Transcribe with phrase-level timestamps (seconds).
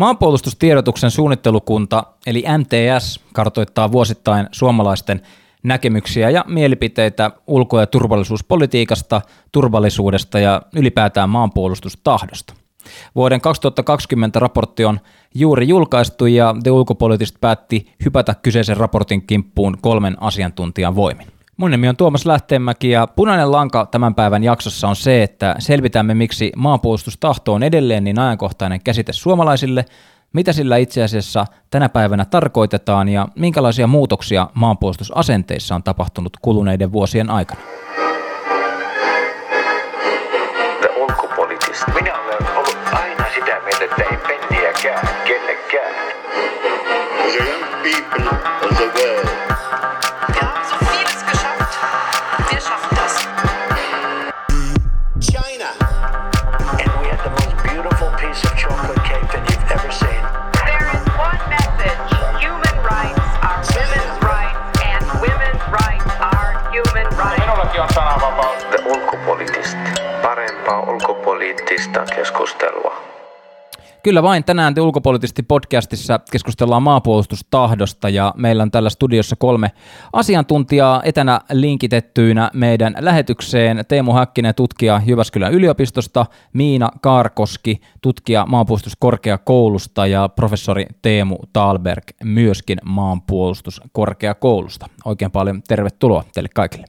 [0.00, 5.22] Maanpuolustustiedotuksen suunnittelukunta eli MTS kartoittaa vuosittain suomalaisten
[5.62, 9.20] näkemyksiä ja mielipiteitä ulko- ja turvallisuuspolitiikasta,
[9.52, 12.54] turvallisuudesta ja ylipäätään maanpuolustustahdosta.
[13.14, 15.00] Vuoden 2020 raportti on
[15.34, 21.26] juuri julkaistu ja The Ulkopoliittista päätti hypätä kyseisen raportin kimppuun kolmen asiantuntijan voimin.
[21.60, 26.14] Mun nimi on Tuomas Lähteenmäki ja punainen lanka tämän päivän jaksossa on se, että selvitämme
[26.14, 29.84] miksi maanpuolustustahto on edelleen niin ajankohtainen käsite suomalaisille,
[30.32, 37.30] mitä sillä itse asiassa tänä päivänä tarkoitetaan ja minkälaisia muutoksia maanpuolustusasenteissa on tapahtunut kuluneiden vuosien
[37.30, 37.60] aikana.
[41.94, 45.94] Minä olen ollut aina sitä mieltä, että ei penniäkään kellekään.
[47.22, 49.39] The young people of the world
[72.00, 73.10] ulkopoliittista keskustelua.
[74.02, 79.70] Kyllä vain tänään te ulkopoliittisesti podcastissa keskustellaan maapuolustustahdosta ja meillä on tällä studiossa kolme
[80.12, 83.84] asiantuntijaa etänä linkitettyinä meidän lähetykseen.
[83.88, 94.86] Teemu Häkkinen, tutkija Jyväskylän yliopistosta, Miina Kaarkoski, tutkija maanpuolustuskorkeakoulusta ja professori Teemu Talberg myöskin maanpuolustuskorkeakoulusta.
[95.04, 96.86] Oikein paljon tervetuloa teille kaikille.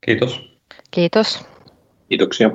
[0.00, 0.40] Kiitos.
[0.90, 1.46] Kiitos.
[2.08, 2.50] Kiitoksia.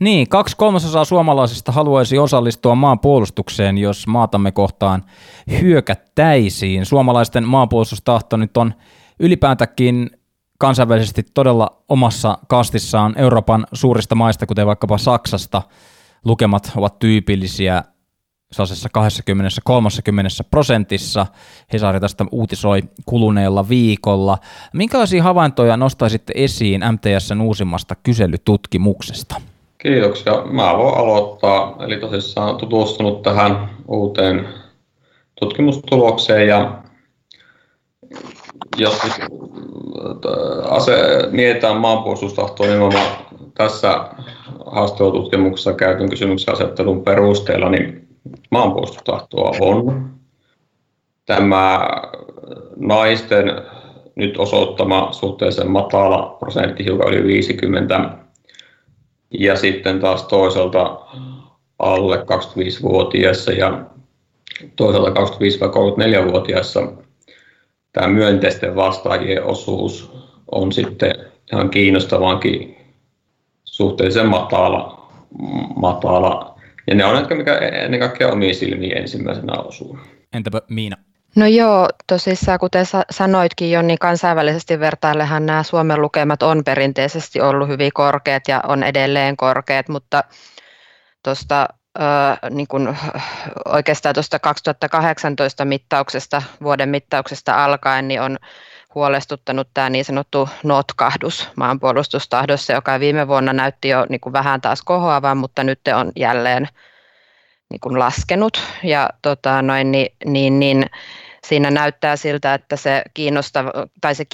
[0.00, 5.04] Niin, kaksi kolmasosaa suomalaisista haluaisi osallistua maanpuolustukseen, jos maatamme kohtaan
[5.60, 6.86] hyökättäisiin.
[6.86, 8.74] Suomalaisten maanpuolustustahto nyt on
[9.20, 10.10] ylipäätäkin
[10.58, 15.62] kansainvälisesti todella omassa kastissaan Euroopan suurista maista, kuten vaikkapa Saksasta.
[16.24, 17.84] Lukemat ovat tyypillisiä
[18.52, 18.88] sellaisessa
[20.42, 21.26] 20-30 prosentissa.
[21.72, 24.38] Hesari tästä uutisoi kuluneella viikolla.
[24.72, 29.40] Minkälaisia havaintoja nostaisitte esiin MTSn uusimmasta kyselytutkimuksesta?
[29.78, 30.42] Kiitoksia.
[30.44, 31.76] Mä voin aloittaa.
[31.80, 34.48] Eli tosissaan tutustunut tähän uuteen
[35.40, 36.82] tutkimustulokseen ja
[38.76, 39.00] jos
[40.68, 40.96] ase,
[41.30, 43.16] mietitään maanpuolustustahtoa nimenomaan
[43.54, 44.08] tässä
[44.66, 48.08] haastattelututkimuksessa käytyn kysymyksen asettelun perusteella, niin
[48.50, 50.10] maanpuolustustahtoa on.
[51.26, 51.88] Tämä
[52.76, 53.62] naisten
[54.14, 58.10] nyt osoittama suhteellisen matala prosentti, hiukan yli 50,
[59.30, 61.00] ja sitten taas toisaalta
[61.78, 63.84] alle 25-vuotiaissa ja
[64.76, 66.92] toisaalta 25-34-vuotiaissa
[67.92, 70.12] tämä myönteisten vastaajien osuus
[70.52, 71.14] on sitten
[71.52, 72.76] ihan kiinnostavankin
[73.64, 75.08] suhteellisen matala,
[75.76, 76.58] matala.
[76.86, 79.98] Ja ne on ehkä mikä ennen kaikkea omiin silmiin ensimmäisenä osuu.
[80.32, 80.96] Entäpä Miina?
[81.36, 87.68] No joo, tosissaan kuten sanoitkin jo, niin kansainvälisesti vertaillehan nämä Suomen lukemat on perinteisesti ollut
[87.68, 90.24] hyvin korkeat ja on edelleen korkeat, mutta
[91.22, 91.68] tuosta
[92.50, 92.96] niin kuin
[93.64, 98.36] oikeastaan tuosta 2018 mittauksesta, vuoden mittauksesta alkaen, niin on
[98.94, 104.82] huolestuttanut tämä niin sanottu notkahdus maanpuolustustahdossa, joka viime vuonna näytti jo niin kuin vähän taas
[104.82, 106.68] kohoavan, mutta nyt on jälleen
[107.70, 108.62] niin kuin laskenut.
[108.82, 110.86] Ja tota, noin, niin, niin, niin
[111.48, 114.24] siinä näyttää siltä, että se kiinnostava, tai se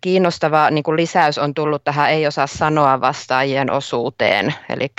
[0.00, 4.54] kiinnostava niin kuin lisäys on tullut tähän ei osaa sanoa vastaajien osuuteen.
[4.68, 4.92] Eli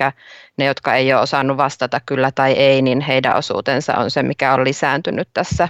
[0.57, 4.53] ne, jotka ei ole osannut vastata kyllä tai ei, niin heidän osuutensa on se, mikä
[4.53, 5.69] on lisääntynyt tässä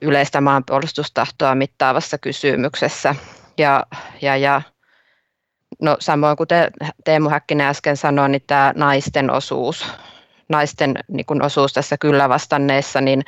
[0.00, 3.14] yleistä maanpuolustustahtoa mittaavassa kysymyksessä.
[3.58, 3.86] Ja,
[4.22, 4.62] ja, ja
[5.80, 6.70] no, samoin kuten
[7.04, 9.86] Teemu Häkkinen äsken sanoi, niin tämä naisten osuus,
[10.48, 13.22] naisten niin kuin osuus tässä kyllä vastanneessa, niin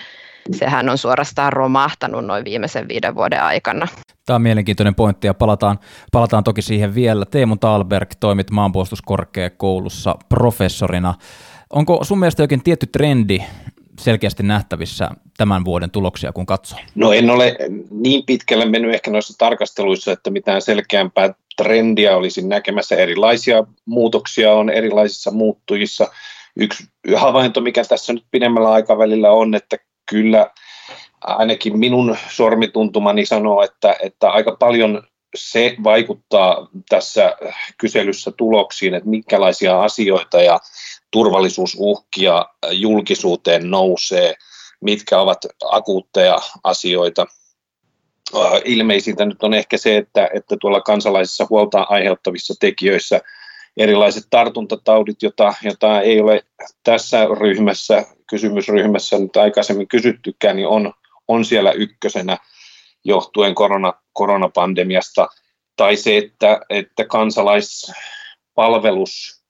[0.52, 3.88] sehän on suorastaan romahtanut noin viimeisen viiden vuoden aikana.
[4.26, 5.78] Tämä on mielenkiintoinen pointti ja palataan,
[6.12, 7.24] palataan toki siihen vielä.
[7.24, 11.14] Teemu Talberg toimit maanpuolustuskorkeakoulussa professorina.
[11.70, 13.38] Onko sun mielestä jokin tietty trendi
[14.00, 16.78] selkeästi nähtävissä tämän vuoden tuloksia, kun katsoo?
[16.94, 17.56] No en ole
[17.90, 22.96] niin pitkälle mennyt ehkä noissa tarkasteluissa, että mitään selkeämpää trendiä olisin näkemässä.
[22.96, 26.08] Erilaisia muutoksia on erilaisissa muuttujissa.
[26.56, 26.84] Yksi
[27.16, 30.50] havainto, mikä tässä nyt pidemmällä aikavälillä on, että kyllä
[31.20, 35.02] ainakin minun sormituntumani sanoo, että, että aika paljon
[35.34, 37.36] se vaikuttaa tässä
[37.78, 40.60] kyselyssä tuloksiin, että minkälaisia asioita ja
[41.10, 44.34] turvallisuusuhkia julkisuuteen nousee,
[44.80, 47.26] mitkä ovat akuutteja asioita.
[48.64, 53.20] Ilmeisintä nyt on ehkä se, että, että tuolla kansalaisissa huolta aiheuttavissa tekijöissä
[53.76, 56.44] erilaiset tartuntataudit, jota, jota ei ole
[56.84, 60.92] tässä ryhmässä, kysymysryhmässä nyt aikaisemmin kysyttykään, niin on,
[61.28, 62.38] on siellä ykkösenä
[63.04, 65.28] johtuen korona, koronapandemiasta,
[65.76, 69.44] tai se, että, että kansalaispalvelus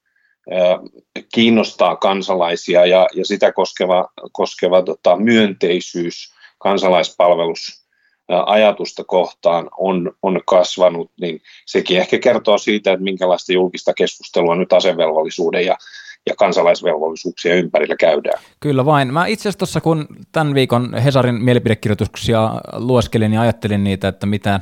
[1.34, 7.83] kiinnostaa kansalaisia ja, ja sitä koskeva, koskeva tota, myönteisyys kansalaispalvelus
[8.28, 14.72] ajatusta kohtaan on, on kasvanut, niin sekin ehkä kertoo siitä, että minkälaista julkista keskustelua nyt
[14.72, 15.76] asevelvollisuuden ja,
[16.26, 18.42] ja kansalaisvelvollisuuksien ympärillä käydään.
[18.60, 19.12] Kyllä vain.
[19.12, 24.60] Mä itse asiassa tuossa, kun tämän viikon Hesarin mielipidekirjoituksia lueskelin ja ajattelin niitä, että mitä,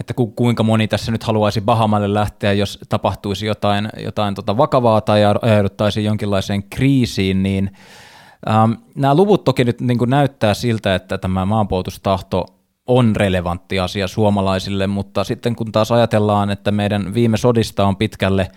[0.00, 5.00] että ku, kuinka moni tässä nyt haluaisi Bahamalle lähteä, jos tapahtuisi jotain, jotain tota vakavaa
[5.00, 7.70] tai ajauduttaisiin jonkinlaiseen kriisiin, niin
[8.48, 12.53] ähm, nämä luvut toki nyt niin näyttää siltä, että tämä maanpuolustustahto
[12.86, 18.48] on relevantti asia suomalaisille, mutta sitten kun taas ajatellaan, että meidän viime sodista on pitkälle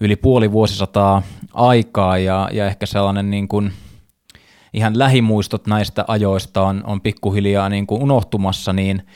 [0.00, 1.22] yli puoli vuosisataa
[1.54, 3.72] aikaa ja, ja ehkä sellainen niin kuin
[4.72, 9.06] ihan lähimuistot näistä ajoista on, on pikkuhiljaa niin kuin unohtumassa, niin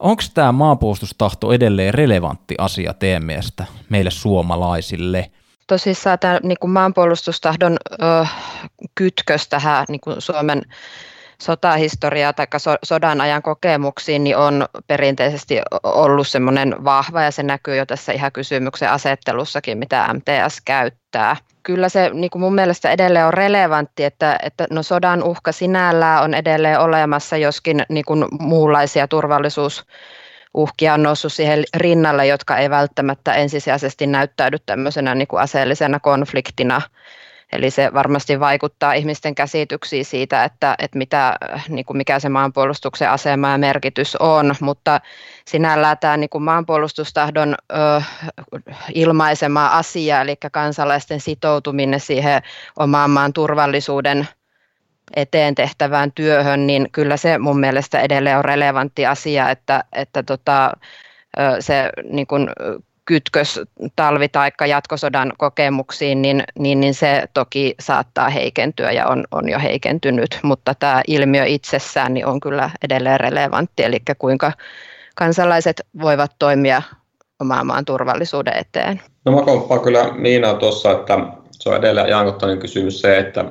[0.00, 5.30] onko tämä maanpuolustustahto edelleen relevantti asia teidän mielestä meille suomalaisille?
[5.66, 8.26] Tosissaan tämä niin kuin maanpuolustustahdon ö,
[8.94, 10.62] kytkös tähän niin kuin Suomen
[11.42, 12.46] sotahistoriaa tai
[12.82, 18.32] sodan ajan kokemuksiin, niin on perinteisesti ollut semmoinen vahva ja se näkyy jo tässä ihan
[18.32, 21.36] kysymyksen asettelussakin, mitä MTS käyttää.
[21.62, 26.22] Kyllä se niin kuin mun mielestä edelleen on relevantti, että, että no sodan uhka sinällään
[26.22, 29.86] on edelleen olemassa, joskin niin kuin muunlaisia turvallisuus
[30.54, 36.82] uhkia on noussut siihen rinnalle, jotka ei välttämättä ensisijaisesti näyttäydy tämmöisenä niin kuin aseellisena konfliktina
[37.52, 41.36] Eli se varmasti vaikuttaa ihmisten käsityksiin siitä, että, että mitä,
[41.68, 45.00] niin kuin mikä se maanpuolustuksen asema ja merkitys on, mutta
[45.46, 48.02] sinällään tämä niin kuin maanpuolustustahdon ö,
[48.94, 52.42] ilmaisema asia, eli kansalaisten sitoutuminen siihen
[52.78, 54.28] omaan maan turvallisuuden
[55.16, 60.72] eteen tehtävään työhön, niin kyllä se mun mielestä edelleen on relevantti asia, että, että tota,
[61.60, 62.48] se niin kuin
[63.06, 63.60] kytkös
[63.96, 69.58] talvi- tai jatkosodan kokemuksiin, niin, niin, niin se toki saattaa heikentyä ja on, on jo
[69.58, 74.52] heikentynyt, mutta tämä ilmiö itsessään niin on kyllä edelleen relevantti, eli kuinka
[75.14, 76.82] kansalaiset voivat toimia
[77.40, 79.00] oman maan turvallisuuden eteen.
[79.24, 81.18] No mä komppaan kyllä Miina tuossa, että
[81.52, 83.44] se on edelleen ajankohtainen kysymys se, että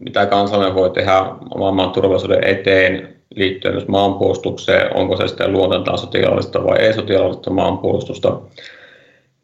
[0.00, 1.18] mitä kansalainen voi tehdä
[1.54, 8.40] oman maan turvallisuuden eteen liittyen myös maanpuolustukseen, onko se sitten luonteeltaan sotilaallista vai ei-sotilaallista maanpuolustusta.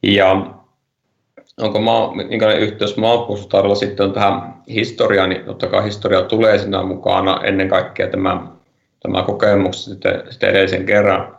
[0.02, 0.46] Ja
[1.60, 6.82] onko maa, minkälainen yhteys maanpuolustustarvilla sitten on tähän historiaan, niin totta kai historia tulee sinä
[6.82, 8.46] mukana ennen kaikkea tämä,
[9.00, 11.36] tämä kokemus sitten, sitten edellisen kerran,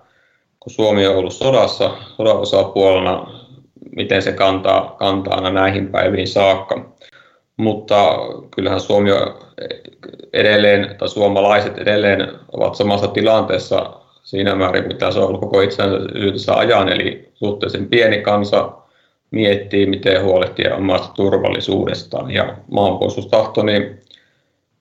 [0.59, 3.27] kun Suomi on ollut sodassa, sodan osapuolena,
[3.95, 6.90] miten se kantaa, kantaa aina näihin päiviin saakka.
[7.57, 8.17] Mutta
[8.55, 9.09] kyllähän Suomi
[10.33, 13.93] edelleen, tai suomalaiset edelleen ovat samassa tilanteessa
[14.23, 18.71] siinä määrin, mitä se on ollut koko itsenäisyytensä ajan, eli suhteellisen pieni kansa
[19.31, 22.31] miettii, miten huolehtia omasta turvallisuudestaan.
[22.31, 23.99] Ja maanpuolustustahto, niin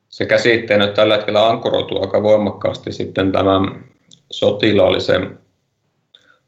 [0.09, 3.85] se käsitteenä tällä hetkellä ankkuroituu aika voimakkaasti sitten tämän
[4.31, 5.39] sotilaallisen,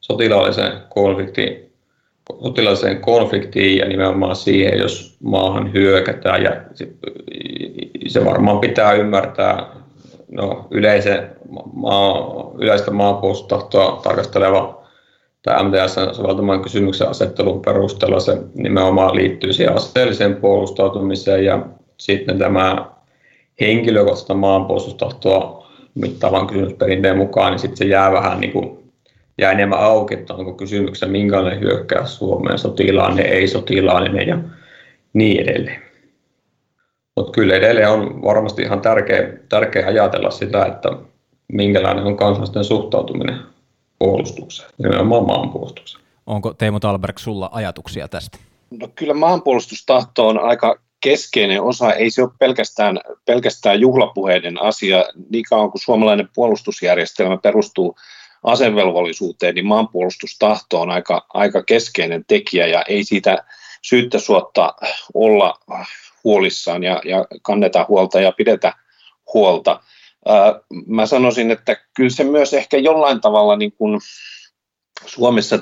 [0.00, 1.71] sotilaallisen konfliktin
[2.42, 6.42] sotilaalliseen konfliktiin ja nimenomaan siihen, jos maahan hyökätään.
[6.42, 6.50] Ja
[8.06, 9.66] se varmaan pitää ymmärtää
[10.30, 11.30] no, yleisen
[11.72, 14.82] maa, yleistä maanpuolustustahtoa tarkasteleva
[15.42, 21.66] tämä MTS soveltaman kysymyksen asettelun perusteella se nimenomaan liittyy siihen aseelliseen puolustautumiseen ja
[21.98, 22.86] sitten tämä
[23.60, 28.81] henkilökohtaista maanpuolustustahtoa mittaavan kysymysperinteen mukaan, niin sitten se jää vähän niin kuin,
[29.38, 34.38] jää enemmän auki, että onko kysymyksessä minkälainen hyökkäys Suomeen, sotilainen, ei sotilainen ja
[35.12, 35.82] niin edelleen.
[37.16, 40.88] Mutta kyllä edelleen on varmasti ihan tärkeä, tärkeä ajatella sitä, että
[41.52, 43.38] minkälainen on kansalaisten suhtautuminen
[43.98, 46.04] puolustukseen, nimenomaan maanpuolustukseen.
[46.26, 48.38] Onko Teemu Talberg sulla ajatuksia tästä?
[48.70, 55.04] No kyllä maanpuolustustahto on aika keskeinen osa, ei se ole pelkästään, pelkästään juhlapuheiden asia.
[55.30, 57.96] Niin kauan kuin suomalainen puolustusjärjestelmä perustuu
[58.42, 63.44] asevelvollisuuteen, niin maanpuolustustahto on aika, aika keskeinen tekijä ja ei siitä
[63.82, 64.74] syyttä suotta
[65.14, 65.60] olla
[66.24, 68.72] huolissaan ja, ja kannetaan huolta ja pidetä
[69.34, 69.80] huolta.
[70.86, 74.00] Mä sanoisin, että kyllä se myös ehkä jollain tavalla niin kuin
[75.06, 75.58] Suomessa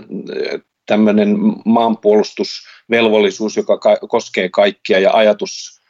[0.87, 5.81] tämmöinen maanpuolustusvelvollisuus, joka koskee kaikkia ja ajatus,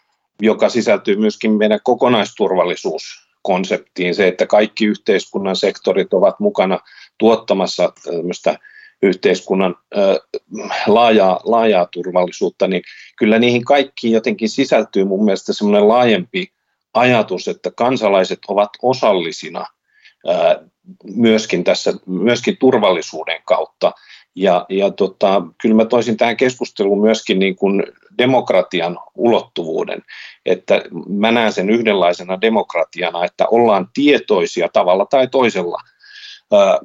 [0.42, 1.80] joka sisältyy myöskin meidän
[3.42, 6.78] kokonaisturvallisuuskonseptiin, se, että kaikki yhteiskunnan sektorit ovat mukana
[7.18, 8.58] tuottamassa tämmöistä
[9.02, 9.76] yhteiskunnan
[10.86, 12.82] laajaa, laajaa turvallisuutta, niin
[13.18, 16.52] kyllä niihin kaikkiin jotenkin sisältyy mun mielestä semmoinen laajempi
[16.94, 19.66] ajatus, että kansalaiset ovat osallisina
[21.14, 23.92] myöskin tässä, myöskin turvallisuuden kautta.
[24.34, 27.82] Ja, ja tota, kyllä mä toisin tähän keskusteluun myöskin niin kuin
[28.18, 30.02] demokratian ulottuvuuden,
[30.46, 35.78] että mä näen sen yhdenlaisena demokratiana, että ollaan tietoisia tavalla tai toisella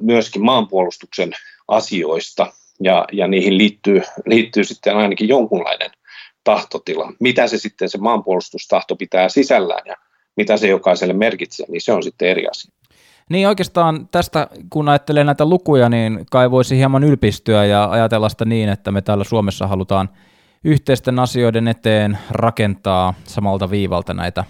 [0.00, 1.32] myöskin maanpuolustuksen
[1.68, 5.90] asioista, ja, ja niihin liittyy, liittyy sitten ainakin jonkunlainen
[6.44, 7.12] tahtotila.
[7.20, 9.94] Mitä se sitten se maanpuolustustahto pitää sisällään ja
[10.36, 12.72] mitä se jokaiselle merkitsee, niin se on sitten eri asia.
[13.30, 18.44] Niin oikeastaan tästä, kun ajattelee näitä lukuja, niin kai voisi hieman ylpistyä ja ajatella sitä
[18.44, 20.08] niin, että me täällä Suomessa halutaan
[20.64, 24.44] yhteisten asioiden eteen rakentaa samalta viivalta näitä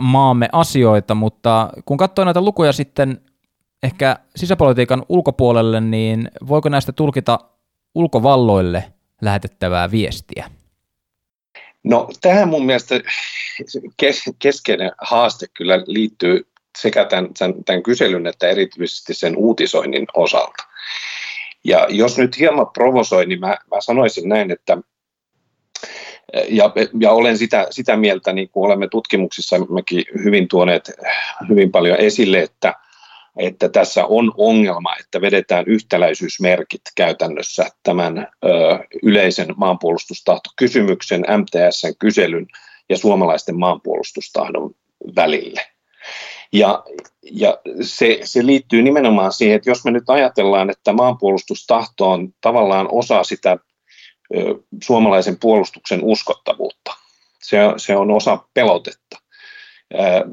[0.00, 3.20] maamme asioita, mutta kun katsoo näitä lukuja sitten
[3.82, 7.38] ehkä sisäpolitiikan ulkopuolelle, niin voiko näistä tulkita
[7.94, 8.92] ulkovalloille
[9.22, 10.50] lähetettävää viestiä?
[11.84, 12.94] No tähän mun mielestä
[14.38, 16.46] keskeinen haaste kyllä liittyy
[16.80, 20.64] sekä tämän, tämän, tämän kyselyn että erityisesti sen uutisoinnin osalta.
[21.64, 24.78] Ja jos nyt hieman provosoin, niin mä, mä sanoisin näin, että
[26.48, 30.90] ja, ja olen sitä, sitä mieltä, niin kuin olemme tutkimuksissa mekin hyvin tuoneet
[31.48, 32.74] hyvin paljon esille, että,
[33.38, 38.48] että tässä on ongelma, että vedetään yhtäläisyysmerkit käytännössä tämän ö,
[39.02, 42.46] yleisen maanpuolustustahtokysymyksen, MTSn kyselyn
[42.88, 44.74] ja suomalaisten maanpuolustustahdon
[45.16, 45.60] välille.
[46.52, 46.84] Ja,
[47.22, 52.88] ja se, se liittyy nimenomaan siihen, että jos me nyt ajatellaan, että maanpuolustustahto on tavallaan
[52.92, 53.58] osa sitä
[54.36, 56.94] ö, suomalaisen puolustuksen uskottavuutta,
[57.42, 59.18] se, se on osa pelotetta.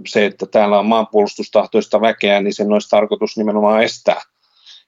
[0.07, 4.21] Se, että täällä on maanpuolustustahtoista väkeä, niin sen olisi tarkoitus nimenomaan estää,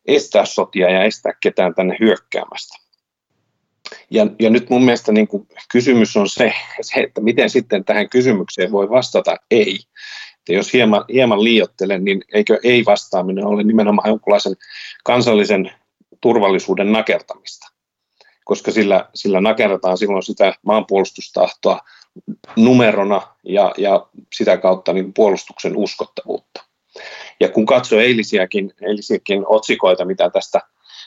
[0.06, 2.78] estää sotia ja estää ketään tänne hyökkäämästä.
[4.10, 5.28] Ja, ja nyt mun mielestä niin
[5.72, 9.80] kysymys on se, se, että miten sitten tähän kysymykseen voi vastata ei.
[10.48, 14.54] Että jos hieman, hieman liiottelen, niin eikö ei-vastaaminen ole nimenomaan jonkinlaisen
[15.04, 15.72] kansallisen
[16.22, 17.68] turvallisuuden nakertamista,
[18.46, 21.80] koska sillä, sillä nakerrataan silloin sitä maanpuolustustahtoa
[22.56, 26.64] numerona ja, ja sitä kautta niin puolustuksen uskottavuutta.
[27.40, 30.62] Ja kun katsoo eilisiäkin, eilisiäkin otsikoita, mitä tästä,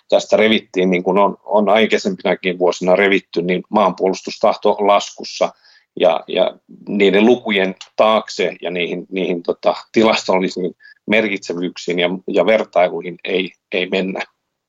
[0.08, 5.52] tästä revittiin, niin kuin on, on aikaisempinakin vuosina revitty, niin maanpuolustustahto laskussa–
[5.96, 6.54] ja, ja
[6.88, 10.74] niiden lukujen taakse ja niihin, niihin tota, tilastollisiin
[11.06, 14.20] merkitsevyyksiin ja, ja vertailuihin ei, ei mennä,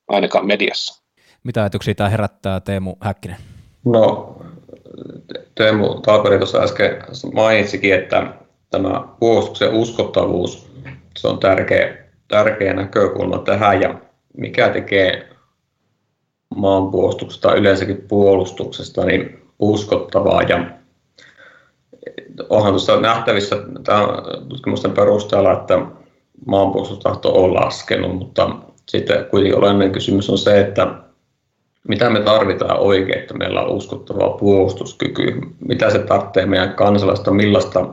[0.08, 1.02] ainakaan mediassa.
[1.44, 3.36] Mitä ajatuksia tämä herättää, Teemu Häkkinen?
[3.84, 4.36] No,
[5.54, 7.02] Teemu Taaperi tuossa äsken
[7.34, 8.34] mainitsikin, että
[8.70, 10.72] tämä puolustuksen uskottavuus,
[11.16, 11.96] se on tärkeä,
[12.28, 14.00] tärkeä näkökulma tähän ja
[14.36, 15.28] mikä tekee
[16.56, 20.81] maanpuolustuksesta yleensäkin puolustuksesta niin uskottavaa ja
[22.48, 23.56] onhan tuossa nähtävissä
[24.48, 25.78] tutkimusten perusteella, että
[26.46, 28.50] maanpuolustustahto on laskenut, mutta
[28.88, 30.94] sitten kuitenkin olennainen kysymys on se, että
[31.88, 37.88] mitä me tarvitaan oikein, että meillä on uskottava puolustuskyky, mitä se tarvitsee meidän kansalaista, millaista,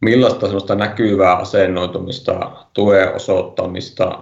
[0.00, 4.18] millaista sellaista näkyvää asennoitumista, tuen osoittamista,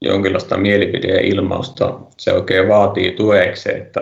[0.00, 4.00] jonkinlaista mielipideilmausta se oikein vaatii tuekseen, että,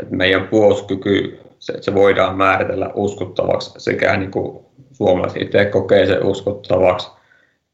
[0.00, 6.26] että meidän puolustuskyky se, se voidaan määritellä uskottavaksi sekä niin kuin suomalaiset itse kokee sen
[6.26, 7.08] uskottavaksi,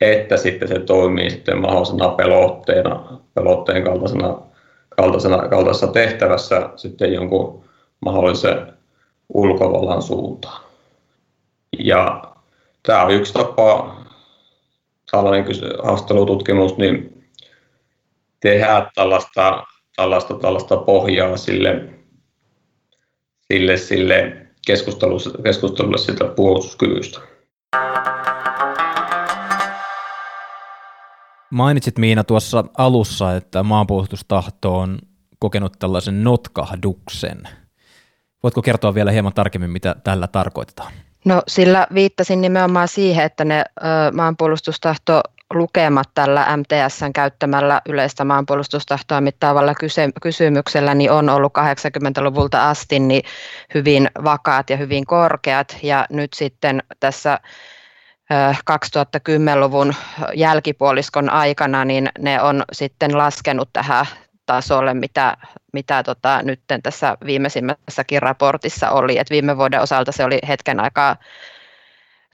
[0.01, 4.39] että sitten se toimii sitten mahdollisena pelotteena, pelotteen kaltaisena,
[4.97, 7.65] kaltaisena, kaltaisessa tehtävässä sitten jonkun
[8.01, 8.73] mahdollisen
[9.35, 10.63] ulkovallan suuntaan.
[11.79, 12.23] Ja
[12.83, 13.97] tämä on yksi tapa,
[15.11, 15.47] tällainen
[15.83, 17.25] haastattelututkimus, niin
[18.41, 19.65] tehdä tällaista,
[19.97, 21.96] tällaista, tällaista pohjaa sille
[23.53, 27.21] sille, sille keskustelulle, keskustelulle sitä puolustuskyvystä.
[31.51, 34.99] Mainitsit Miina tuossa alussa, että maanpuolustustahto on
[35.39, 37.43] kokenut tällaisen notkahduksen.
[38.43, 40.93] Voitko kertoa vielä hieman tarkemmin, mitä tällä tarkoitetaan?
[41.25, 45.21] No sillä viittasin nimenomaan siihen, että ne ö, maanpuolustustahto
[45.55, 49.75] lukemat tällä MTSn käyttämällä yleistä maanpuolustustahtoa mittaavalla
[50.23, 53.23] kysymyksellä niin on ollut 80-luvulta asti niin
[53.75, 57.41] hyvin vakaat ja hyvin korkeat ja nyt sitten tässä
[58.71, 59.95] 2010-luvun
[60.35, 64.07] jälkipuoliskon aikana niin ne on sitten laskenut tähän
[64.47, 65.37] tasolle, mitä,
[65.73, 69.19] mitä tota, nyt tässä viimeisimmässäkin raportissa oli.
[69.19, 71.17] Et viime vuoden osalta se oli hetken aikaa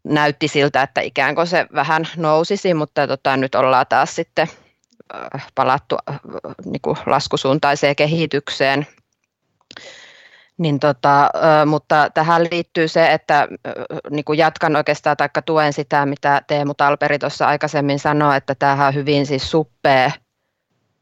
[0.05, 4.49] näytti siltä, että ikään kuin se vähän nousisi, mutta tota, nyt ollaan taas sitten
[5.55, 5.97] palattu
[6.65, 8.87] niin kuin laskusuuntaiseen kehitykseen.
[10.59, 11.31] Niin tota,
[11.67, 13.49] mutta tähän liittyy se, että
[14.11, 18.89] niin kuin jatkan oikeastaan tai tuen sitä, mitä Teemu Talperi tuossa aikaisemmin sanoi, että tämähän
[18.89, 20.11] on hyvin siis suppea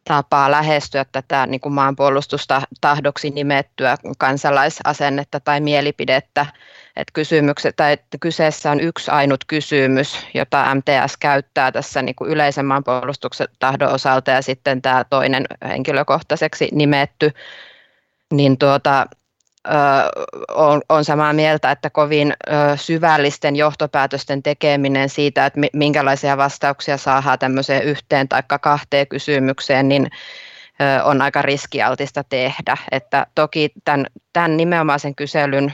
[0.04, 6.46] tapaa lähestyä tätä niin kuin maanpuolustusta tahdoksi nimettyä kansalaisasennetta tai mielipidettä.
[7.00, 12.30] Että kysymykset, tai että kyseessä on yksi ainut kysymys, jota MTS käyttää tässä niin kuin
[12.30, 12.66] yleisen
[13.58, 17.30] tahdon osalta ja sitten tämä toinen henkilökohtaiseksi nimetty,
[18.32, 19.06] niin tuota,
[20.54, 22.34] on, on samaa mieltä, että kovin
[22.76, 30.10] syvällisten johtopäätösten tekeminen siitä, että minkälaisia vastauksia saadaan tämmöiseen yhteen tai kahteen kysymykseen, niin
[31.04, 32.76] on aika riskialtista tehdä.
[32.92, 35.72] Että toki tämän, tämän nimenomaisen kyselyn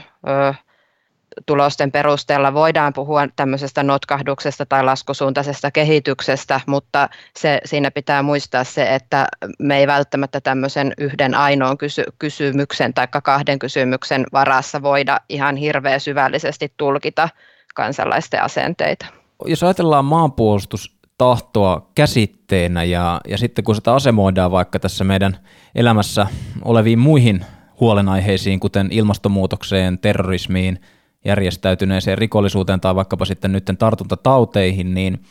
[1.45, 8.95] tulosten perusteella voidaan puhua tämmöisestä notkahduksesta tai laskusuuntaisesta kehityksestä, mutta se, siinä pitää muistaa se,
[8.95, 9.27] että
[9.59, 15.99] me ei välttämättä tämmöisen yhden ainoan kysy- kysymyksen tai kahden kysymyksen varassa voida ihan hirveän
[15.99, 17.29] syvällisesti tulkita
[17.75, 19.05] kansalaisten asenteita.
[19.45, 25.37] Jos ajatellaan maanpuolustustahtoa käsitteenä ja, ja sitten kun sitä asemoidaan vaikka tässä meidän
[25.75, 26.27] elämässä
[26.65, 27.45] oleviin muihin
[27.79, 30.79] huolenaiheisiin, kuten ilmastonmuutokseen, terrorismiin–
[31.27, 35.25] järjestäytyneeseen rikollisuuteen tai vaikkapa sitten nyt tartuntatauteihin, niin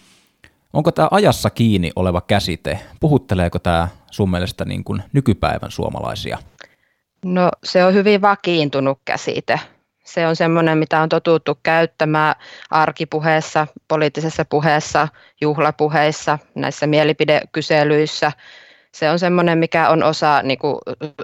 [0.72, 2.80] onko tämä ajassa kiinni oleva käsite?
[3.00, 6.38] Puhutteleeko tämä sun mielestä niin kuin nykypäivän suomalaisia?
[7.24, 9.60] No se on hyvin vakiintunut käsite.
[10.04, 12.34] Se on semmoinen, mitä on totuttu käyttämään
[12.70, 15.08] arkipuheessa, poliittisessa puheessa,
[15.40, 18.32] juhlapuheissa, näissä mielipidekyselyissä.
[18.92, 20.78] Se on semmoinen, mikä on osa niin kuin,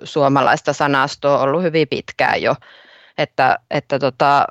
[0.04, 2.54] suomalaista sanastoa ollut hyvin pitkään jo
[3.18, 4.46] että, että tota,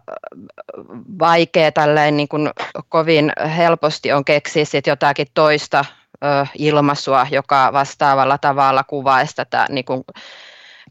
[1.20, 2.50] vaikea tälleen niin kuin
[2.90, 5.86] kovin helposti on keksiä sit jotakin toista
[6.24, 10.04] ö, ilmaisua, joka vastaavalla tavalla kuvaisi tätä niin kuin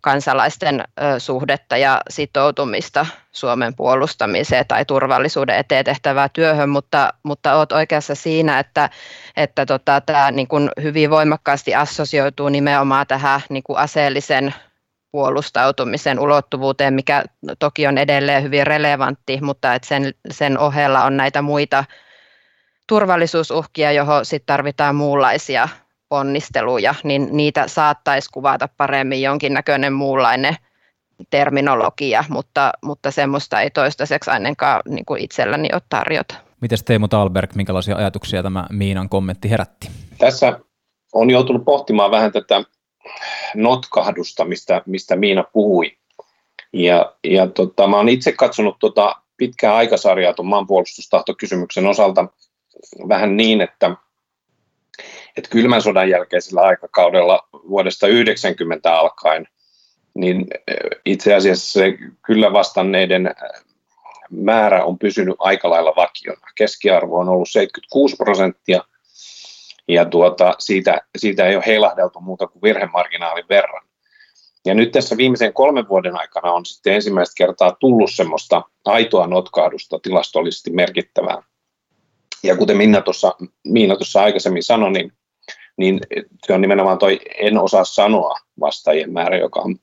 [0.01, 7.73] kansalaisten ö, suhdetta ja sitoutumista Suomen puolustamiseen tai turvallisuuden eteen tehtävää työhön, mutta, mutta olet
[7.73, 8.91] oikeassa siinä, että,
[9.37, 10.49] että tota, tämä niin
[10.83, 14.55] hyvin voimakkaasti assosioituu nimenomaan tähän niin kuin aseellisen
[15.13, 17.25] puolustautumisen ulottuvuuteen, mikä
[17.59, 21.85] toki on edelleen hyvin relevantti, mutta että sen, sen ohella on näitä muita
[22.87, 25.69] turvallisuusuhkia, johon sitten tarvitaan muunlaisia
[26.09, 30.57] ponnisteluja, niin niitä saattaisi kuvata paremmin jonkinnäköinen muunlainen
[31.31, 36.35] terminologia, mutta, mutta semmoista ei toistaiseksi ainakaan niin kuin itselläni ole tarjota.
[36.61, 39.91] Miten Teemu Talberg, minkälaisia ajatuksia tämä Miinan kommentti herätti?
[40.19, 40.61] Tässä
[41.13, 42.63] on joutunut pohtimaan vähän tätä
[43.55, 45.97] notkahdusta, mistä, mistä Miina puhui.
[46.73, 52.27] Ja, ja tota, mä oon itse katsonut tota pitkää aikasarjaa tuon maanpuolustustahtokysymyksen osalta
[53.09, 53.91] vähän niin, että,
[55.37, 59.49] että kylmän sodan jälkeisellä aikakaudella vuodesta 90 alkaen,
[60.15, 60.47] niin
[61.05, 63.35] itse asiassa se kyllä vastanneiden
[64.31, 66.47] määrä on pysynyt aika lailla vakiona.
[66.55, 68.85] Keskiarvo on ollut 76 prosenttia,
[69.93, 73.83] ja tuota, siitä, siitä ei ole heilahdeltu muuta kuin virhemarginaalin verran.
[74.67, 79.99] Ja nyt tässä viimeisen kolmen vuoden aikana on sitten ensimmäistä kertaa tullut semmoista aitoa notkahdusta
[79.99, 81.43] tilastollisesti merkittävää.
[82.43, 85.13] Ja kuten Minna tuossa, Miina tuossa aikaisemmin sanoi, niin,
[85.77, 86.01] niin
[86.47, 89.77] se on nimenomaan toi en osaa sanoa vastaajien määrä, joka on,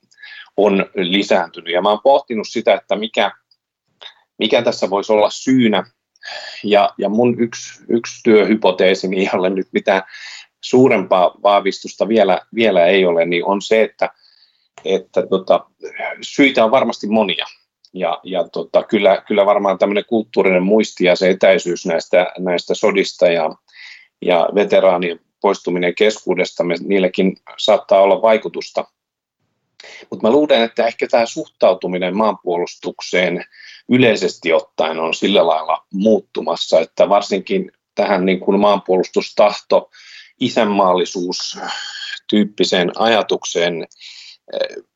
[0.57, 1.73] on lisääntynyt.
[1.73, 3.31] Ja mä oon pohtinut sitä, että mikä,
[4.39, 5.83] mikä tässä voisi olla syynä
[6.63, 10.03] ja, ja mun yksi, yksi työhypoteesi, jolle nyt mitään
[10.61, 14.09] suurempaa vahvistusta vielä, vielä ei ole, niin on se, että,
[14.85, 15.65] että tota,
[16.21, 17.45] syitä on varmasti monia.
[17.93, 23.27] Ja, ja tota, kyllä, kyllä varmaan tämmöinen kulttuurinen muisti ja se etäisyys näistä, näistä sodista
[23.27, 23.55] ja,
[24.21, 28.85] ja veteraanien poistuminen keskuudesta, me, niillekin saattaa olla vaikutusta.
[30.09, 33.45] Mutta mä luulen, että ehkä tämä suhtautuminen maanpuolustukseen
[33.89, 39.89] yleisesti ottaen on sillä lailla muuttumassa, että varsinkin tähän niin kuin maanpuolustustahto,
[40.39, 41.59] isänmaallisuus
[42.29, 43.87] tyyppiseen ajatukseen,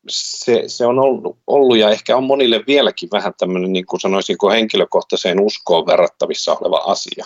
[0.10, 4.50] se, se on ollut, ollut ja ehkä on monille vieläkin vähän tämmöinen, niin kuin sanoisinko,
[4.50, 7.26] henkilökohtaiseen uskoon verrattavissa oleva asia.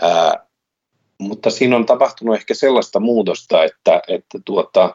[0.00, 0.46] Ää,
[1.18, 4.94] mutta siinä on tapahtunut ehkä sellaista muutosta, että, että tuota,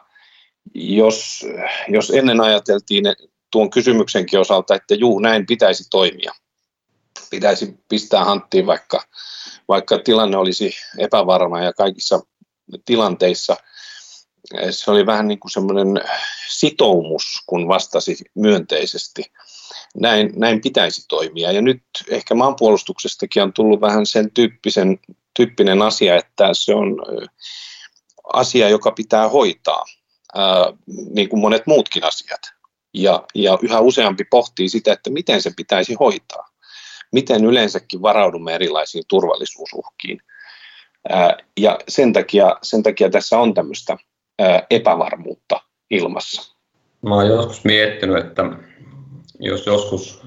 [0.74, 1.46] jos,
[1.88, 3.04] jos ennen ajateltiin
[3.50, 6.32] tuon kysymyksenkin osalta, että juu, näin pitäisi toimia.
[7.30, 9.02] Pitäisi pistää hanttiin, vaikka,
[9.68, 12.20] vaikka tilanne olisi epävarma ja kaikissa
[12.84, 13.56] tilanteissa
[14.70, 15.86] se oli vähän niin kuin semmoinen
[16.48, 19.22] sitoumus, kun vastasi myönteisesti.
[19.94, 21.52] Näin, näin pitäisi toimia.
[21.52, 24.98] Ja nyt ehkä maanpuolustuksestakin on tullut vähän sen tyyppisen,
[25.36, 26.96] tyyppinen asia, että se on
[28.32, 29.84] asia, joka pitää hoitaa,
[30.34, 30.72] ää,
[31.14, 32.40] niin kuin monet muutkin asiat.
[32.94, 36.48] Ja, ja yhä useampi pohtii sitä, että miten se pitäisi hoitaa.
[37.12, 40.20] Miten yleensäkin varaudumme erilaisiin turvallisuusuhkiin.
[41.08, 43.96] Ää, ja sen takia, sen takia tässä on tämmöistä
[44.38, 46.56] ää, epävarmuutta ilmassa.
[47.02, 48.42] Mä oon joskus miettinyt, että
[49.38, 50.22] jos joskus,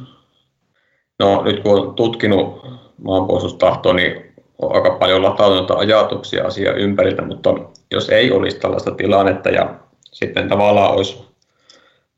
[1.19, 2.65] no nyt kun olen tutkinut
[2.97, 7.49] maanpuolustustahtoa, niin on aika paljon latautunutta ajatuksia asiaa ympäriltä, mutta
[7.91, 9.79] jos ei olisi tällaista tilannetta ja
[10.13, 11.17] sitten tavallaan olisi,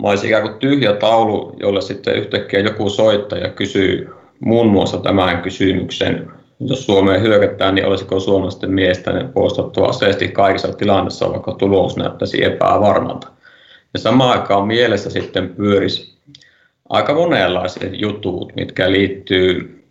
[0.04, 4.98] mä olisi ikään kuin tyhjä taulu, jolle sitten yhtäkkiä joku soittaa ja kysyy muun muassa
[4.98, 11.98] tämän kysymyksen, jos Suomeen hyökätään, niin olisiko suomalaisten miestä puolustettu aseesti kaikissa tilanteissa, vaikka tulos
[11.98, 13.28] näyttäisi epävarmalta.
[13.94, 16.18] Ja samaan aikaan mielessä sitten pyörisi
[16.90, 19.84] aika monenlaiset jutut, mitkä liittyy,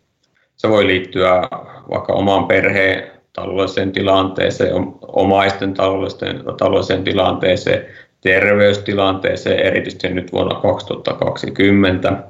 [0.57, 1.49] se voi liittyä
[1.91, 7.87] vaikka omaan perheen taloudelliseen tilanteeseen, omaisten taloudelliseen, taloudelliseen tilanteeseen,
[8.21, 12.23] terveystilanteeseen, erityisesti nyt vuonna 2020.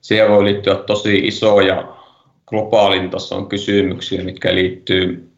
[0.00, 1.88] Siihen voi liittyä tosi isoja
[2.46, 5.28] globaalin tason kysymyksiä, mitkä liittyy,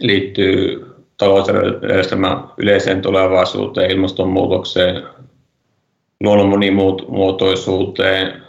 [0.00, 0.86] liittyy
[1.16, 5.02] talousjärjestelmän yleiseen tulevaisuuteen, ilmastonmuutokseen,
[6.20, 8.47] luonnon monimuotoisuuteen,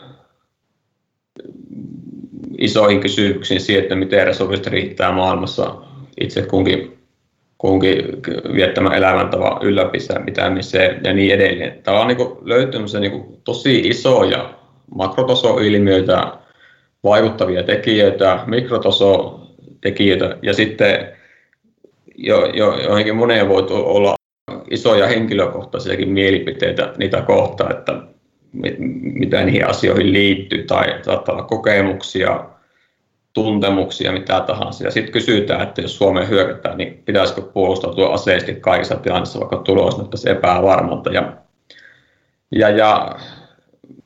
[2.59, 5.75] isoihin kysymyksiin siitä, että miten resurssit riittää maailmassa
[6.21, 6.97] itse kunkin,
[7.57, 8.05] kunkin
[8.53, 11.83] viettämän elämäntavan ylläpitämiseen ja niin edelleen.
[11.83, 14.53] Täällä on niin löytynyt niin tosi isoja
[14.95, 16.33] makrotasoilmiöitä,
[17.03, 21.07] vaikuttavia tekijöitä, mikrotasotekijöitä ja sitten
[22.15, 24.15] jo, jo, johonkin moneen voi olla
[24.69, 28.01] isoja henkilökohtaisiakin mielipiteitä niitä kohtaa, että
[29.01, 32.45] mitä niihin asioihin liittyy tai saattaa olla kokemuksia,
[33.33, 34.83] tuntemuksia, mitä tahansa.
[34.83, 39.97] Ja sitten kysytään, että jos Suomeen hyökätään, niin pitäisikö puolustautua aseesti kaikissa tilanteissa, vaikka tulos
[39.97, 41.09] näyttäisi epävarmalta.
[41.09, 41.33] Ja,
[42.51, 43.15] ja, ja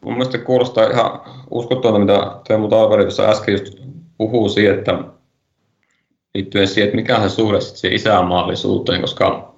[0.01, 3.77] mun mielestä kuulostaa ihan uskottavalta, mitä Teemu Talveri tuossa äsken just
[4.17, 4.99] puhuu siitä, että
[6.35, 9.52] liittyen siihen, että mikä on se suhde siihen isänmaallisuuteen, koska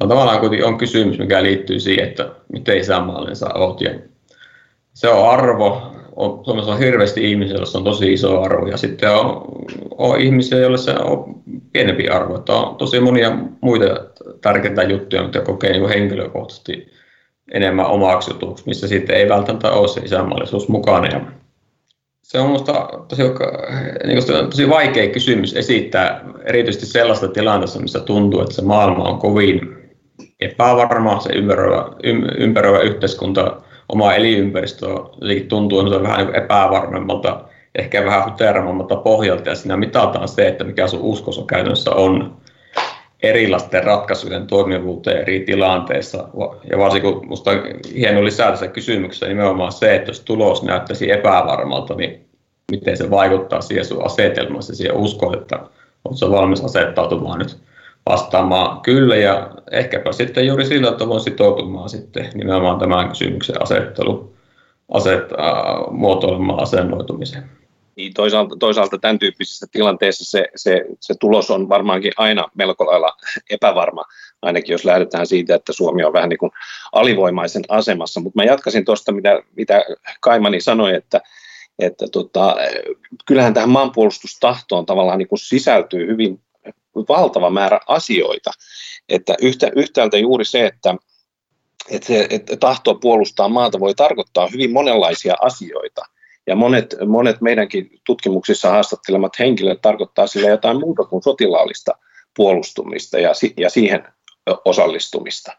[0.00, 3.80] tämä on tavallaan kuitenkin on kysymys, mikä liittyy siihen, että miten isänmaallinen sä oot.
[3.80, 3.90] Ja
[4.94, 5.82] se on arvo.
[6.16, 9.42] On, Suomessa on hirveästi ihmisiä, joilla on tosi iso arvo, ja sitten on,
[9.98, 11.34] on ihmisiä, joilla se on
[11.72, 12.36] pienempi arvo.
[12.36, 13.84] Että on tosi monia muita
[14.40, 16.90] tärkeitä juttuja, mitä kokee niin henkilökohtaisesti
[17.52, 21.06] enemmän omaksutuksi, missä sitten ei välttämättä ole se isänmaallisuus mukana.
[21.06, 21.20] Ja
[22.22, 23.22] se on minusta tosi,
[24.06, 29.79] niin tosi vaikea kysymys esittää erityisesti sellaista tilanteessa, missä tuntuu, että se maailma on kovin
[30.40, 31.88] epävarma, se ympäröivä,
[32.38, 33.56] ympäröivä yhteiskunta,
[33.88, 34.86] oma elinympäristö
[35.48, 37.40] tuntuu vähän niin epävarmemmalta,
[37.74, 42.36] ehkä vähän huterammalta pohjalta ja siinä mitataan se, että mikä sun uskossa käytännössä on
[43.22, 46.28] erilaisten ratkaisujen toimivuuteen eri tilanteissa.
[46.70, 47.50] Ja varsinkin kun minusta
[47.94, 52.26] hieno lisää tässä kysymyksessä nimenomaan se, että jos tulos näyttäisi epävarmalta, niin
[52.70, 55.58] miten se vaikuttaa siihen sun asetelmaan, se siihen uskoon, että
[56.04, 57.56] oletko valmis asettautumaan nyt
[58.10, 64.34] vastaamaan kyllä ja ehkäpä sitten juuri sillä tavoin sitoutumaan sitten nimenomaan tämän kysymyksen asettelu,
[64.94, 67.50] aset, äh, muotoilemaan asennoitumiseen.
[67.96, 73.16] Niin toisaalta, toisaalta tämän tyyppisessä tilanteessa se, se, se tulos on varmaankin aina melko lailla
[73.50, 74.04] epävarma,
[74.42, 76.52] ainakin jos lähdetään siitä, että Suomi on vähän niin kuin
[76.92, 78.20] alivoimaisen asemassa.
[78.20, 79.84] Mutta mä jatkasin tuosta, mitä, mitä
[80.20, 81.20] Kaimani sanoi, että,
[81.78, 82.56] että tota,
[83.26, 86.40] kyllähän tähän maanpuolustustahtoon tavallaan niin kuin sisältyy hyvin
[87.08, 88.50] valtava määrä asioita.
[89.08, 90.94] Että yhtä, yhtäältä juuri se, että,
[91.90, 96.02] että, se, että tahtoa puolustaa maata voi tarkoittaa hyvin monenlaisia asioita–
[96.46, 101.92] ja monet, monet meidänkin tutkimuksissa haastattelemat henkilöt tarkoittaa sille jotain muuta kuin sotilaallista
[102.36, 104.04] puolustumista ja, ja siihen
[104.64, 105.52] osallistumista.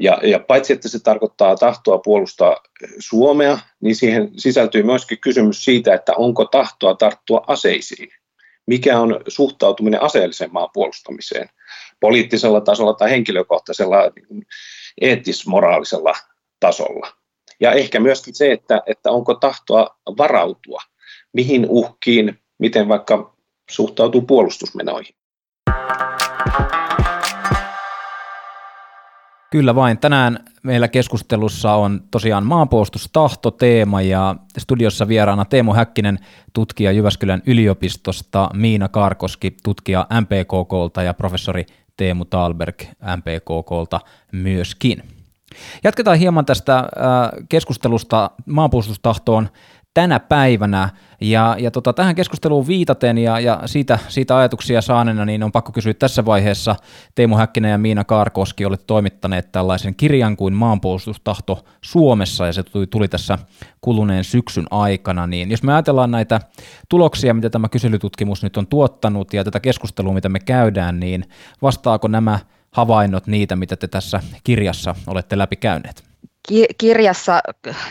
[0.00, 2.56] Ja, ja paitsi että se tarkoittaa tahtoa puolustaa
[2.98, 8.08] Suomea, niin siihen sisältyy myöskin kysymys siitä, että onko tahtoa tarttua aseisiin.
[8.70, 11.48] Mikä on suhtautuminen aseelliseen maan puolustamiseen
[12.00, 13.96] poliittisella tasolla tai henkilökohtaisella
[15.00, 16.14] eettis-moraalisella
[16.60, 17.12] tasolla.
[17.60, 20.80] Ja ehkä myöskin se, että, että onko tahtoa varautua,
[21.32, 23.36] mihin uhkiin, miten vaikka
[23.70, 25.14] suhtautuu puolustusmenoihin.
[29.50, 29.98] Kyllä vain.
[29.98, 36.18] Tänään meillä keskustelussa on tosiaan maanpuolustustahto teema ja studiossa vieraana Teemu Häkkinen,
[36.52, 42.82] tutkija Jyväskylän yliopistosta, Miina Karkoski, tutkija MPKKlta ja professori Teemu Talberg
[43.16, 44.00] MPKKlta
[44.32, 45.02] myöskin.
[45.84, 46.86] Jatketaan hieman tästä äh,
[47.48, 49.48] keskustelusta maanpuolustustahtoon
[49.94, 50.88] tänä päivänä.
[51.20, 55.72] Ja, ja tota, tähän keskusteluun viitaten ja, ja siitä, siitä ajatuksia saanena, niin on pakko
[55.72, 56.76] kysyä tässä vaiheessa.
[57.14, 62.86] Teemu Häkkinen ja Miina Kaarkoski olette toimittaneet tällaisen kirjan kuin maanpuolustustahto Suomessa, ja se tuli,
[62.86, 63.38] tuli tässä
[63.80, 65.26] kuluneen syksyn aikana.
[65.26, 66.40] Niin jos me ajatellaan näitä
[66.88, 71.24] tuloksia, mitä tämä kyselytutkimus nyt on tuottanut, ja tätä keskustelua, mitä me käydään, niin
[71.62, 72.38] vastaako nämä
[72.72, 76.09] havainnot niitä, mitä te tässä kirjassa olette läpi käyneet?
[76.78, 77.40] Kirjassa,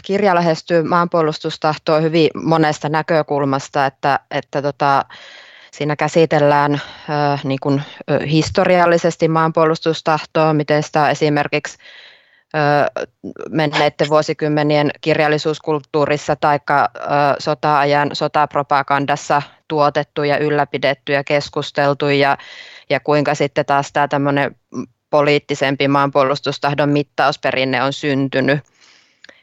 [0.05, 5.05] kirja lähestyy maanpuolustustahtoa hyvin monesta näkökulmasta, että, että tota,
[5.71, 7.81] siinä käsitellään äh, niin kuin,
[8.31, 11.77] historiallisesti maanpuolustustahtoa, miten sitä esimerkiksi
[12.55, 13.07] äh,
[13.49, 16.59] menneiden vuosikymmenien kirjallisuuskulttuurissa tai
[17.39, 22.37] sota-ajan sotapropagandassa tuotettu ja ylläpidetty ja keskusteltu ja,
[22.89, 24.31] ja kuinka sitten taas tämä
[25.09, 28.59] poliittisempi maanpuolustustahdon mittausperinne on syntynyt.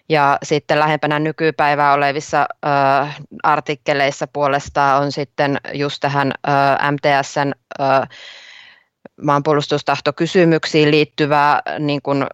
[0.09, 2.69] Ja sitten lähempänä nykypäivää olevissa ö,
[3.43, 6.51] artikkeleissa puolestaan on sitten just tähän ö,
[6.91, 7.85] MTSn ö,
[9.23, 12.27] maanpuolustustahtokysymyksiin liittyvää niin kuin, ö,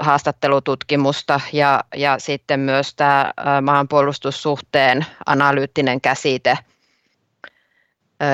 [0.00, 6.58] haastattelututkimusta ja, ja sitten myös tämä maanpuolustussuhteen analyyttinen käsite–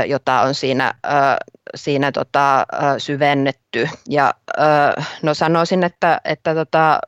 [0.07, 0.95] jota on siinä,
[1.75, 2.67] siinä tota,
[2.99, 3.89] syvennetty.
[4.09, 4.35] Ja
[5.23, 6.99] no sanoisin, että, että tota,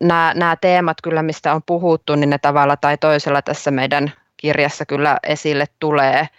[0.00, 4.86] nämä, nämä teemat kyllä, mistä on puhuttu, niin ne tavalla tai toisella tässä meidän kirjassa
[4.86, 6.28] kyllä esille tulee–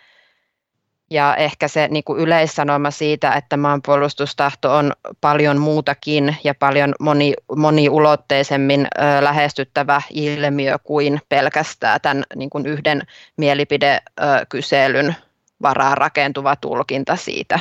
[1.09, 7.33] ja ehkä se niin kuin yleissanoma siitä, että maanpuolustustahto on paljon muutakin ja paljon moni,
[7.55, 13.01] moniulotteisemmin ö, lähestyttävä ilmiö kuin pelkästään tämän niin kuin yhden
[13.37, 15.15] mielipidekyselyn
[15.61, 17.59] varaan rakentuva tulkinta siitä.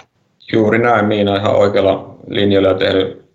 [0.53, 3.29] Juuri näin, Miina ihan oikealla linjalla tehnyt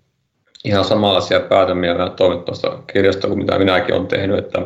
[0.65, 4.61] ihan samanlaisia päätelmiä toivottavasta kirjasta kuin mitä minäkin olen tehnyt, että,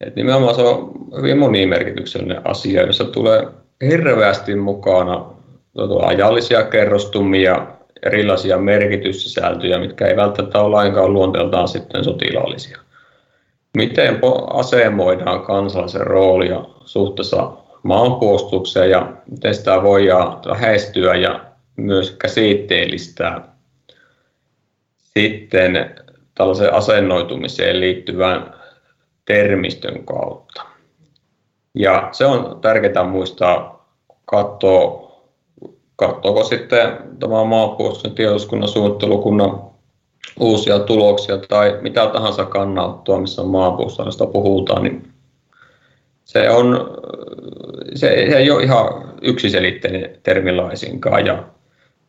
[0.00, 5.24] että nimenomaan se on hyvin monimerkityksellinen asia, jossa tulee hirveästi mukana
[5.72, 7.66] tuota, ajallisia kerrostumia,
[8.02, 12.78] erilaisia merkityssisältöjä, mitkä ei välttämättä ole lainkaan luonteeltaan sitten sotilaallisia.
[13.76, 14.20] Miten
[14.50, 21.44] asemoidaan kansallisen roolia suhteessa maanpuolustukseen ja miten sitä voidaan lähestyä ja
[21.76, 23.48] myös käsitteellistää
[25.18, 25.94] sitten
[26.34, 28.54] tällaiseen asennoitumiseen liittyvän
[29.24, 30.62] termistön kautta.
[31.74, 33.73] Ja se on tärkeää muistaa
[34.24, 35.12] katsoa,
[35.96, 39.60] katsoako sitten tämä maanpuolustuksen tiedoskunnan suunnittelukunnan
[40.40, 45.12] uusia tuloksia tai mitä tahansa kannattua, missä maanpuolustuksesta puhutaan, niin
[46.24, 46.98] se, on,
[47.94, 51.26] se ei ole ihan yksiselitteinen termi laisinkaan.
[51.26, 51.44] Ja,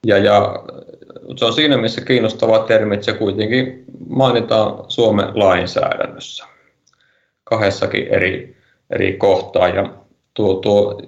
[0.06, 0.64] ja, ja
[1.36, 6.46] se on siinä mielessä kiinnostava termi, että se kuitenkin mainitaan Suomen lainsäädännössä
[7.44, 8.56] kahdessakin eri
[8.90, 9.68] eri kohtaa.
[9.68, 9.90] Ja
[10.36, 11.02] tuo, tuo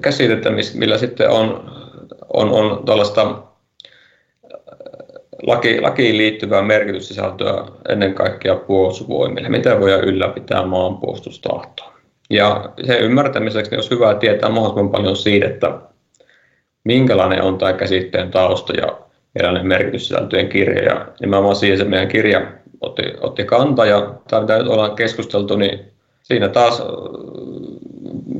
[0.00, 1.70] käsitettä, millä sitten on,
[2.32, 3.38] on, on tällaista äh,
[5.42, 9.48] laki, lakiin liittyvää merkityssisältöä ennen kaikkea puolustusvoimille.
[9.48, 11.94] Miten voidaan ylläpitää maanpuolustustahtoa.
[12.30, 15.78] Ja sen ymmärtämiseksi niin olisi hyvä tietää mahdollisimman paljon siitä, että
[16.84, 18.98] minkälainen on tämä käsitteen tausta ja
[19.36, 20.82] erilainen merkityssisältöjen kirja.
[20.82, 22.46] Ja nimenomaan siihen se meidän kirja
[22.80, 25.80] otti, otti kantaa ja tämä mitä nyt ollaan keskusteltu, niin
[26.22, 26.82] siinä taas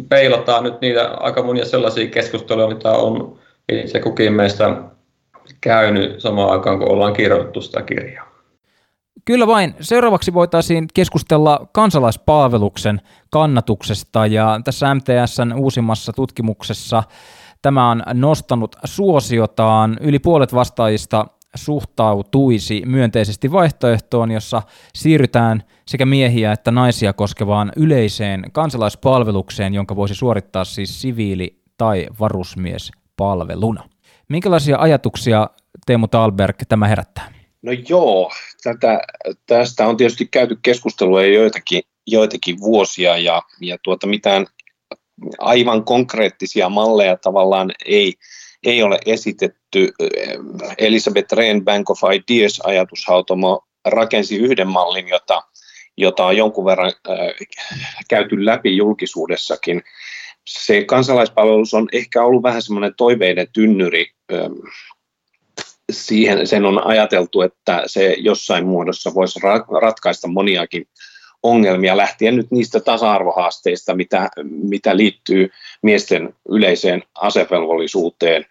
[0.09, 3.39] peilataan nyt niitä aika monia sellaisia keskusteluja, mitä on
[3.73, 4.77] itse kukin meistä
[5.61, 8.35] käynyt samaan aikaan, kun ollaan kirjoitettu sitä kirjaa.
[9.25, 9.75] Kyllä vain.
[9.81, 17.03] Seuraavaksi voitaisiin keskustella kansalaispalveluksen kannatuksesta ja tässä MTSn uusimmassa tutkimuksessa
[17.63, 19.97] tämä on nostanut suosiotaan.
[20.01, 24.63] Yli puolet vastaajista suhtautuisi myönteisesti vaihtoehtoon, jossa
[24.95, 33.89] siirrytään sekä miehiä että naisia koskevaan yleiseen kansalaispalvelukseen, jonka voisi suorittaa siis siviili- tai varusmiespalveluna.
[34.29, 35.51] Minkälaisia ajatuksia
[35.87, 37.35] Teemu Talberg tämä herättää?
[37.63, 39.01] No joo, tätä,
[39.47, 44.47] tästä on tietysti käyty keskustelua jo joitakin, joitakin vuosia ja, ja tuota, mitään
[45.39, 48.15] aivan konkreettisia malleja tavallaan ei,
[48.65, 49.93] ei ole esitetty.
[50.79, 55.43] Elisabeth Rehn Bank of Ideas ajatushautomo rakensi yhden mallin, jota,
[55.97, 57.17] jota on jonkun verran äh,
[58.09, 59.83] käyty läpi julkisuudessakin.
[60.47, 64.07] Se kansalaispalvelus on ehkä ollut vähän semmoinen toiveiden tynnyri.
[64.33, 64.53] Ähm,
[65.93, 69.41] siihen sen on ajateltu, että se jossain muodossa voisi
[69.81, 70.87] ratkaista moniakin
[71.45, 75.51] ongelmia lähtien nyt niistä tasa-arvohaasteista, mitä, mitä liittyy
[75.83, 78.47] miesten yleiseen asevelvollisuuteen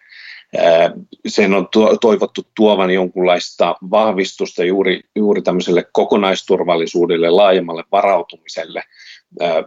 [1.26, 1.68] sen on
[2.00, 8.82] toivottu tuovan jonkunlaista vahvistusta juuri, juuri tämmöiselle kokonaisturvallisuudelle, laajemmalle varautumiselle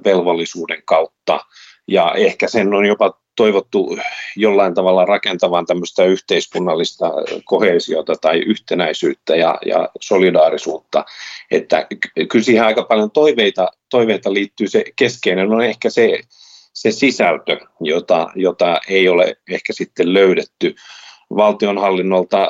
[0.05, 1.39] velvollisuuden kautta.
[1.87, 3.97] Ja ehkä sen on jopa toivottu
[4.35, 7.11] jollain tavalla rakentavan tämmöistä yhteiskunnallista
[7.45, 11.05] kohesiota tai yhtenäisyyttä ja, ja solidaarisuutta.
[11.51, 11.87] Että
[12.29, 14.67] kyllä siihen aika paljon toiveita, toiveita liittyy.
[14.67, 16.19] Se keskeinen on ehkä se,
[16.73, 20.75] se sisältö, jota, jota ei ole ehkä sitten löydetty.
[21.35, 22.47] Valtionhallinnolta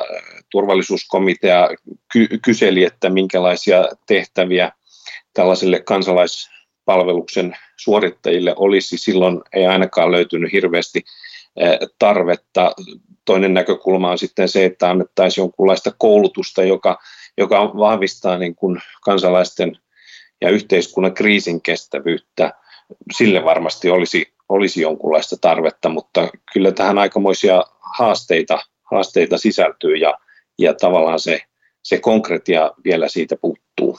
[0.50, 1.68] turvallisuuskomitea
[2.12, 4.72] ky- kyseli, että minkälaisia tehtäviä
[5.34, 6.50] tällaiselle kansalais
[6.88, 8.98] palveluksen suorittajille olisi.
[8.98, 11.04] Silloin ei ainakaan löytynyt hirveästi
[11.56, 12.72] eh, tarvetta.
[13.24, 16.98] Toinen näkökulma on sitten se, että annettaisiin jonkunlaista koulutusta, joka,
[17.38, 19.78] joka vahvistaa niin kuin kansalaisten
[20.40, 22.52] ja yhteiskunnan kriisin kestävyyttä.
[23.16, 27.64] Sille varmasti olisi, olisi jonkunlaista tarvetta, mutta kyllä tähän aikamoisia
[27.98, 28.58] haasteita,
[28.90, 30.18] haasteita sisältyy ja,
[30.58, 31.40] ja tavallaan se,
[31.82, 33.98] se konkretia vielä siitä puuttuu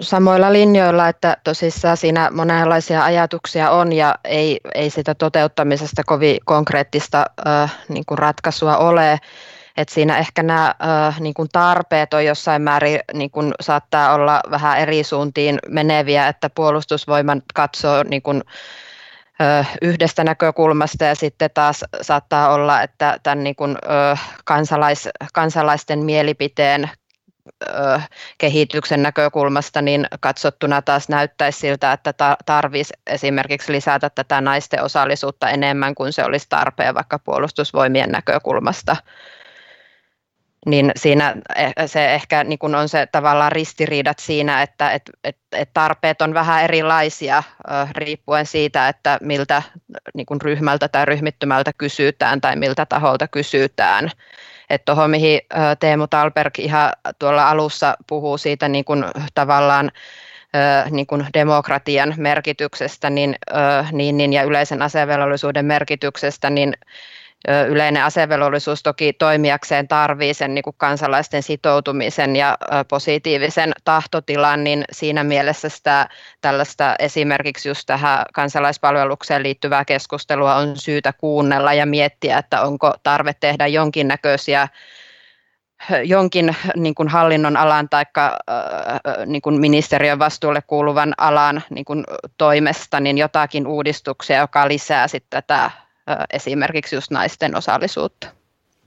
[0.00, 7.26] samoilla linjoilla, että tosissaan siinä monenlaisia ajatuksia on ja ei, ei sitä toteuttamisesta kovin konkreettista
[7.46, 9.18] äh, niin kuin ratkaisua ole.
[9.76, 10.74] Et siinä ehkä nämä
[11.06, 16.28] äh, niin kuin tarpeet on jossain määrin niin kuin saattaa olla vähän eri suuntiin meneviä,
[16.28, 18.42] että puolustusvoimat katsoo niin kuin,
[19.82, 23.76] yhdestä näkökulmasta ja sitten taas saattaa olla, että tämän niin kuin,
[24.44, 26.90] kansalais, kansalaisten mielipiteen
[28.38, 35.94] kehityksen näkökulmasta niin katsottuna taas näyttäisi siltä, että tarvitsisi esimerkiksi lisätä tätä naisten osallisuutta enemmän
[35.94, 38.96] kuin se olisi tarpeen vaikka puolustusvoimien näkökulmasta.
[40.66, 45.36] Niin siinä e, se ehkä niin kuin on se tavallaan ristiriidat siinä, että et, et,
[45.52, 47.42] et tarpeet on vähän erilaisia
[47.92, 49.62] riippuen siitä, että miltä
[50.14, 54.10] niin kuin ryhmältä tai ryhmittymältä kysytään tai miltä taholta kysytään.
[54.70, 55.40] Että tuohon, mihin
[55.80, 59.90] Teemu Talberg ihan tuolla alussa puhuu siitä niin kuin tavallaan
[60.90, 63.36] niin kuin demokratian merkityksestä niin,
[63.92, 66.74] niin, niin, ja yleisen asevelvollisuuden merkityksestä, niin
[67.68, 75.24] yleinen asevelvollisuus toki toimijakseen tarvii sen niin kuin kansalaisten sitoutumisen ja positiivisen tahtotilan, niin siinä
[75.24, 76.08] mielessä sitä
[76.40, 83.32] tällaista esimerkiksi just tähän kansalaispalvelukseen liittyvää keskustelua on syytä kuunnella ja miettiä, että onko tarve
[83.40, 84.68] tehdä jonkinnäköisiä
[86.04, 88.04] jonkin niin kuin hallinnon alan tai
[89.26, 92.04] niin kuin ministeriön vastuulle kuuluvan alan niin kuin
[92.38, 95.70] toimesta niin jotakin uudistuksia, joka lisää sitten tätä
[96.32, 98.28] esimerkiksi just naisten osallisuutta.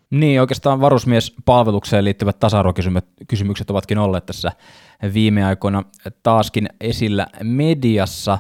[0.10, 4.52] Niin, oikeastaan varusmiespalvelukseen liittyvät tasa-arvokysymykset ovatkin olleet tässä
[5.14, 5.84] viime aikoina
[6.24, 8.38] taaskin esillä mediassa.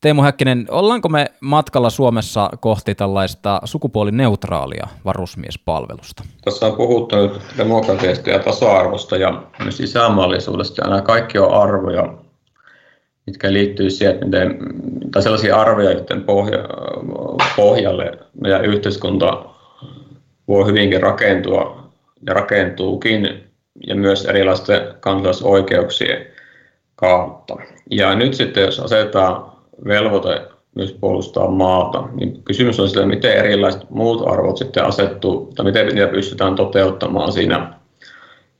[0.00, 6.24] Teemu Häkkinen, ollaanko me matkalla Suomessa kohti tällaista sukupuolineutraalia varusmiespalvelusta?
[6.44, 12.14] Tässä on puhuttu nyt demokratiasta ja tasa-arvosta ja myös isänmaallisuudesta, ja nämä kaikki on arvoja,
[13.26, 14.58] mitkä liittyy siihen, että miten,
[15.10, 16.58] tai sellaisia joiden pohja,
[17.56, 19.44] pohjalle meidän yhteiskunta
[20.48, 21.90] voi hyvinkin rakentua
[22.26, 23.44] ja rakentuukin,
[23.86, 26.26] ja myös erilaisten kansalaisoikeuksien
[26.96, 27.56] kautta.
[27.90, 29.52] Ja nyt sitten, jos asetetaan
[29.84, 30.42] velvoite
[30.74, 35.86] myös puolustaa maata, niin kysymys on sitä, miten erilaiset muut arvot sitten asettuu, tai miten
[35.86, 37.72] niitä pystytään toteuttamaan siinä,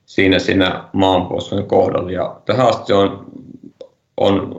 [0.06, 2.10] siinä, siinä maanpuolustuksen kohdalla.
[2.10, 3.24] Ja tähän asti on
[4.16, 4.54] on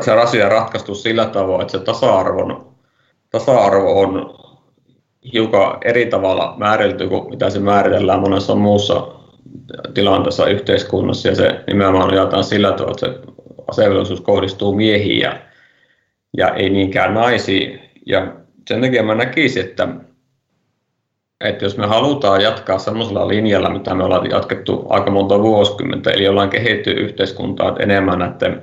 [0.00, 2.66] se asia ratkaistu sillä tavoin, että se tasa-arvon,
[3.30, 4.38] tasa-arvo on
[5.32, 9.08] hiukan eri tavalla määritelty kuin mitä se määritellään monessa muussa
[9.94, 13.32] tilanteessa yhteiskunnassa ja se nimenomaan jaetaan sillä tavalla, että se
[13.68, 15.40] asevelvollisuus kohdistuu miehiin ja,
[16.36, 17.80] ja ei niinkään naisiin.
[18.06, 18.32] Ja
[18.68, 19.88] sen takia mä näkisin, että,
[21.40, 26.28] että jos me halutaan jatkaa sellaisella linjalla, mitä me ollaan jatkettu aika monta vuosikymmentä, eli
[26.28, 28.62] ollaan kehittyy yhteiskuntaa enemmän näiden,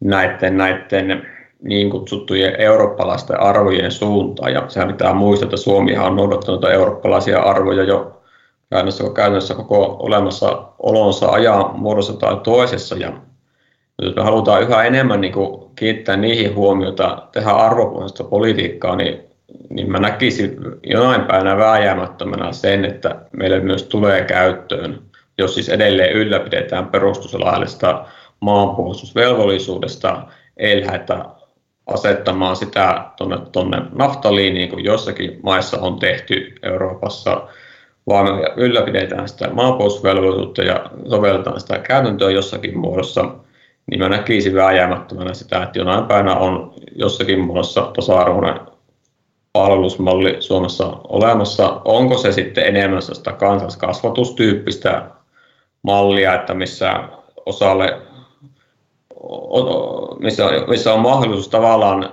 [0.00, 1.26] näiden, näiden
[1.62, 4.52] niin kutsuttujen eurooppalaisten arvojen suuntaan.
[4.52, 8.22] Ja sehän pitää muistaa, että Suomihan on noudattanut eurooppalaisia arvoja jo
[8.70, 12.96] käytännössä, käytännössä koko olemassa olonsa ajan muodossa tai toisessa.
[12.96, 13.12] Ja
[14.02, 19.27] jos me halutaan yhä enemmän niin kuin kiinnittää niihin huomiota, tehdä arvopohjaista politiikkaa, niin
[19.70, 25.02] niin mä näkisin jonain päivänä vääjäämättömänä sen, että meille myös tulee käyttöön,
[25.38, 28.04] jos siis edelleen ylläpidetään perustuslaillista
[28.40, 30.22] maanpuolustusvelvollisuudesta,
[30.56, 31.24] ei lähdetä
[31.86, 37.48] asettamaan sitä tuonne, tuonne naftaliiniin, niin kuin jossakin maissa on tehty Euroopassa,
[38.06, 43.34] vaan me ylläpidetään sitä maanpuolustusvelvollisuutta ja sovelletaan sitä käytäntöä jossakin muodossa,
[43.90, 48.60] niin mä näkisin vääjäämättömänä sitä, että jonain päivänä on jossakin muodossa tasa-arvoinen
[49.52, 51.80] palvelusmalli Suomessa olemassa.
[51.84, 55.10] Onko se sitten enemmän sitä kansalliskasvatustyyppistä
[55.82, 56.92] mallia, että missä
[57.46, 58.00] osalle,
[60.18, 62.12] missä, missä on mahdollisuus tavallaan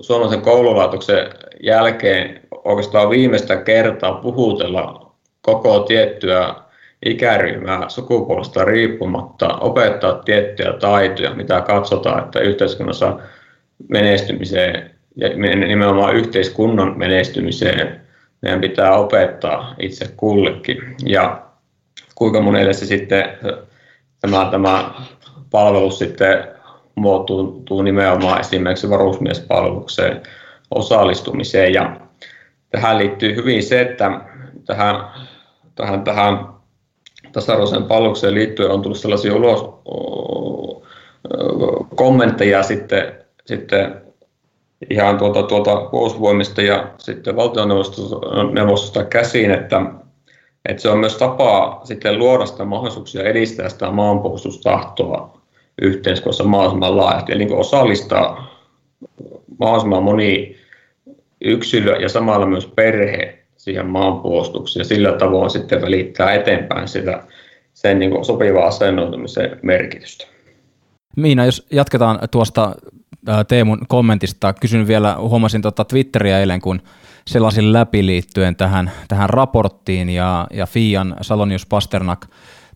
[0.00, 1.30] suomalaisen koululaitoksen
[1.62, 6.54] jälkeen oikeastaan viimeistä kertaa puhutella koko tiettyä
[7.04, 13.18] ikäryhmää sukupuolesta riippumatta, opettaa tiettyjä taitoja, mitä katsotaan, että yhteiskunnassa
[13.88, 18.00] menestymiseen ja nimenomaan yhteiskunnan menestymiseen
[18.42, 20.96] meidän pitää opettaa itse kullekin.
[21.06, 21.42] Ja
[22.14, 23.24] kuinka monelle se sitten
[24.20, 24.94] tämä, tämä
[25.50, 26.48] palvelus sitten
[26.94, 30.22] muotoutuu nimenomaan esimerkiksi varusmiespalvelukseen
[30.70, 31.72] osallistumiseen.
[31.72, 31.96] Ja
[32.70, 34.20] tähän liittyy hyvin se, että
[34.66, 34.96] tähän,
[35.74, 36.46] tähän, tähän
[37.32, 39.74] tasa-arvoiseen palvelukseen liittyen on tullut sellaisia ulos
[41.94, 43.12] kommentteja sitten,
[43.46, 44.03] sitten
[44.90, 49.82] ihan tuolta, tuolta puolustusvoimista ja sitten valtioneuvostosta käsiin, että,
[50.68, 55.38] että se on myös tapa sitten luoda sitä mahdollisuuksia edistää sitä maanpuolustustahtoa
[55.82, 58.54] yhteiskunnassa mahdollisimman laajasti, eli niin osallistaa
[59.58, 60.56] mahdollisimman moni
[61.40, 67.22] yksilö ja samalla myös perhe siihen maanpuolustukseen ja sillä tavoin sitten välittää eteenpäin sitä
[67.74, 70.26] sen niin sopivaa asennoitumisen merkitystä.
[71.16, 72.74] Miina, jos jatketaan tuosta
[73.48, 76.82] Teemun kommentista, kysyn vielä, huomasin tuota Twitteriä eilen, kun
[77.26, 82.26] sellaisin läpi liittyen tähän, tähän raporttiin ja, ja Fian Salonius Pasternak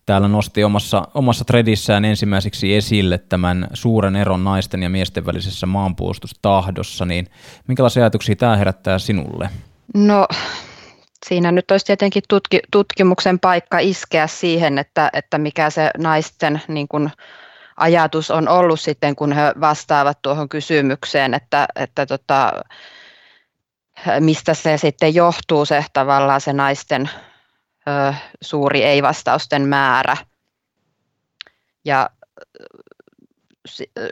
[0.05, 7.05] täällä nosti omassa, omassa threadissään ensimmäiseksi esille tämän suuren eron naisten ja miesten välisessä maanpuolustustahdossa,
[7.05, 7.27] niin
[7.67, 9.49] minkälaisia ajatuksia tämä herättää sinulle?
[9.95, 10.27] No
[11.25, 16.87] siinä nyt olisi tietenkin tutki, tutkimuksen paikka iskeä siihen, että, että mikä se naisten niin
[16.87, 17.09] kuin,
[17.79, 22.53] ajatus on ollut sitten, kun he vastaavat tuohon kysymykseen, että, että tota,
[24.19, 27.09] mistä se sitten johtuu se tavallaan se naisten
[27.87, 30.17] ö, suuri ei-vastausten määrä.
[31.85, 32.09] Ja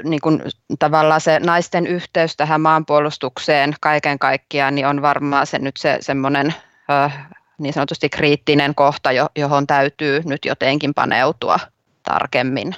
[0.04, 0.42] niin kuin,
[0.80, 6.54] tavallaan se naisten yhteys tähän maanpuolustukseen kaiken kaikkiaan niin on varmaan se nyt se semmoinen
[7.60, 11.60] niin sanotusti kriittinen kohta, johon täytyy nyt jotenkin paneutua
[12.04, 12.76] tarkemmin.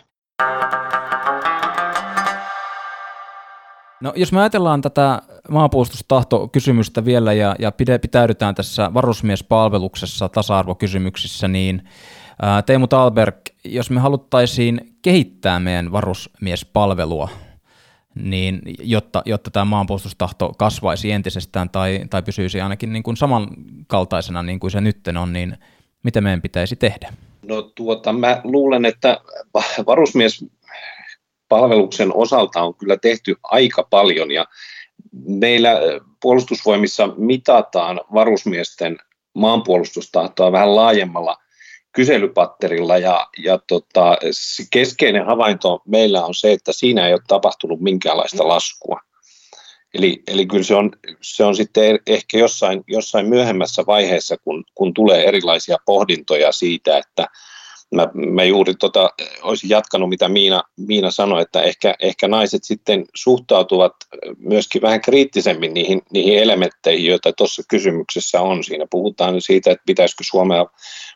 [4.02, 7.72] No, jos me ajatellaan tätä maanpuolustustahtokysymystä vielä ja, ja
[8.02, 11.90] pitäydytään tässä varusmiespalveluksessa tasa-arvokysymyksissä, niin
[12.42, 13.36] ää, Teemu Talberg,
[13.66, 17.30] jos me haluttaisiin kehittää meidän varusmiespalvelua,
[18.16, 24.60] niin jotta, jotta tämä maanpuolustustahto kasvaisi entisestään tai, tai pysyisi ainakin niin kuin samankaltaisena niin
[24.60, 25.58] kuin se nyt on, niin
[26.04, 27.14] mitä meidän pitäisi tehdä?
[27.50, 29.22] No tuota, mä luulen, että
[29.86, 30.46] varusmies
[31.50, 34.46] palveluksen osalta on kyllä tehty aika paljon ja
[35.28, 35.70] meillä
[36.22, 38.98] puolustusvoimissa mitataan varusmiesten
[39.34, 41.38] maanpuolustustahtoa vähän laajemmalla
[41.92, 44.18] kyselypatterilla ja, ja tota,
[44.72, 49.00] keskeinen havainto meillä on se, että siinä ei ole tapahtunut minkäänlaista laskua.
[49.94, 54.94] Eli, eli kyllä se on, se on sitten ehkä jossain, jossain myöhemmässä vaiheessa, kun, kun
[54.94, 57.28] tulee erilaisia pohdintoja siitä, että
[57.96, 59.10] mä, mä juuri tota,
[59.42, 63.94] olisin jatkanut, mitä Miina, Miina sanoi, että ehkä, ehkä naiset sitten suhtautuvat
[64.38, 68.64] myöskin vähän kriittisemmin niihin, niihin elementteihin, joita tuossa kysymyksessä on.
[68.64, 70.66] Siinä puhutaan siitä, että pitäisikö Suomea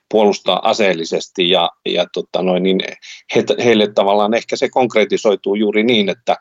[0.09, 2.79] puolustaa aseellisesti ja, ja tota noin, niin
[3.35, 6.37] he, heille tavallaan ehkä se konkretisoituu juuri niin, että,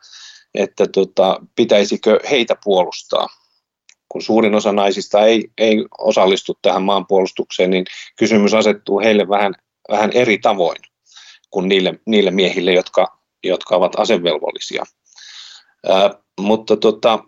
[0.53, 3.27] että tota, pitäisikö heitä puolustaa.
[4.09, 7.85] Kun suurin osa naisista ei, ei osallistu tähän maanpuolustukseen, niin
[8.17, 9.53] kysymys asettuu heille vähän,
[9.89, 10.81] vähän eri tavoin
[11.49, 14.83] kuin niille, niille miehille, jotka, jotka ovat asevelvollisia.
[15.89, 17.19] Ää, mutta tota,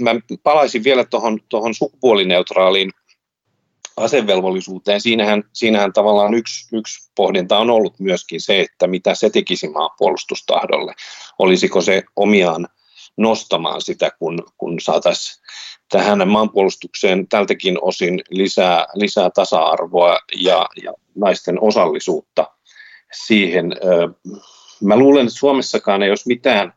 [0.00, 0.10] mä
[0.42, 1.04] palaisin vielä
[1.50, 2.90] tuohon sukupuolineutraaliin
[3.98, 9.68] asevelvollisuuteen, siinähän, siinähän tavallaan yksi, yksi pohdinta on ollut myöskin se, että mitä se tekisi
[9.68, 10.94] maanpuolustustahdolle.
[11.38, 12.68] Olisiko se omiaan
[13.16, 15.44] nostamaan sitä, kun, kun saataisiin
[15.88, 22.46] tähän maanpuolustukseen tältäkin osin lisää, lisää tasa-arvoa ja, ja naisten osallisuutta
[23.12, 23.72] siihen.
[24.82, 26.72] Mä luulen, että Suomessakaan ei olisi mitään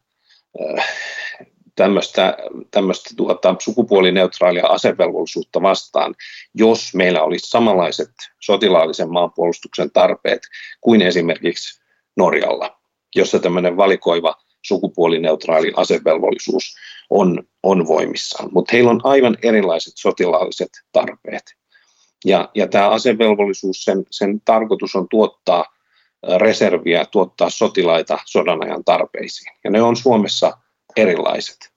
[1.82, 2.38] tämmöistä,
[2.72, 6.16] tämmöistä tuota, sukupuolineutraalia asevelvollisuutta vastaan,
[6.54, 8.10] jos meillä olisi samanlaiset
[8.40, 10.42] sotilaallisen maanpuolustuksen tarpeet
[10.82, 11.82] kuin esimerkiksi
[12.18, 12.80] Norjalla,
[13.16, 16.76] jossa tämmöinen valikoiva sukupuolineutraali asevelvollisuus
[17.10, 18.50] on, on voimissaan.
[18.52, 21.44] Mutta heillä on aivan erilaiset sotilaalliset tarpeet.
[22.26, 25.66] Ja, ja tämä asevelvollisuus, sen, sen tarkoitus on tuottaa
[26.38, 29.54] reserviä, tuottaa sotilaita sodanajan tarpeisiin.
[29.64, 30.58] Ja ne on Suomessa
[30.98, 31.71] erilaiset.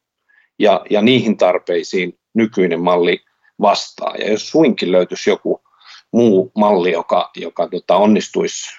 [0.58, 3.20] Ja, ja niihin tarpeisiin nykyinen malli
[3.60, 4.14] vastaa.
[4.18, 5.62] Ja jos suinkin löytyisi joku
[6.12, 8.70] muu malli, joka, joka tota, onnistuisi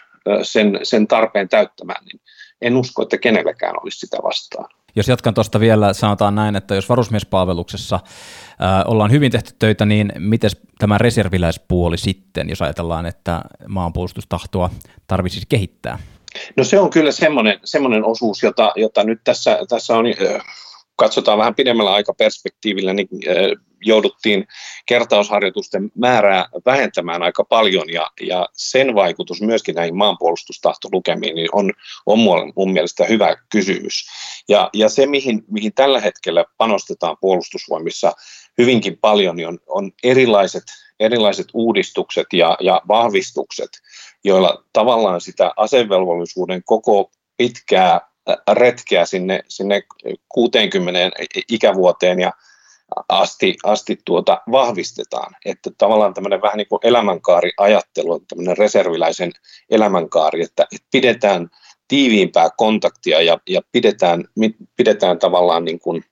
[0.44, 2.22] sen, sen tarpeen täyttämään, niin
[2.62, 4.70] en usko, että kenelläkään olisi sitä vastaan.
[4.96, 10.12] Jos jatkan tuosta vielä, sanotaan näin, että jos varusmiespalveluksessa äh, ollaan hyvin tehty töitä, niin
[10.20, 10.50] miten
[10.80, 14.70] tämä reserviläispuoli sitten, jos ajatellaan, että maanpuolustustahtoa
[15.08, 16.00] tarvitsisi kehittää?
[16.58, 20.06] No se on kyllä semmoinen, semmoinen osuus, jota, jota nyt tässä, tässä on,
[20.96, 23.08] katsotaan vähän pidemmällä aikaperspektiivillä, niin
[23.82, 24.48] jouduttiin
[24.86, 31.72] kertausharjoitusten määrää vähentämään aika paljon ja, ja sen vaikutus myöskin näihin maanpuolustustahtolukemiin niin on,
[32.06, 32.20] on
[32.56, 34.06] mun mielestä hyvä kysymys.
[34.50, 38.14] Ja, ja se, mihin, mihin tällä hetkellä panostetaan puolustusvoimissa
[38.58, 40.64] hyvinkin paljon, niin on, on erilaiset,
[41.00, 43.70] erilaiset uudistukset ja, ja vahvistukset,
[44.24, 48.15] joilla tavallaan sitä asevelvollisuuden koko pitkää
[48.52, 49.84] retkeä sinne, sinne
[50.30, 51.12] 60
[51.52, 52.32] ikävuoteen ja
[53.10, 55.36] asti, asti tuota vahvistetaan.
[55.46, 59.32] Että tavallaan tämmöinen vähän niin kuin elämänkaariajattelu, tämmöinen reserviläisen
[59.70, 61.50] elämänkaari, että, että pidetään
[61.88, 64.24] tiiviimpää kontaktia ja, ja pidetään,
[64.78, 66.04] pidetään tavallaan niin kuin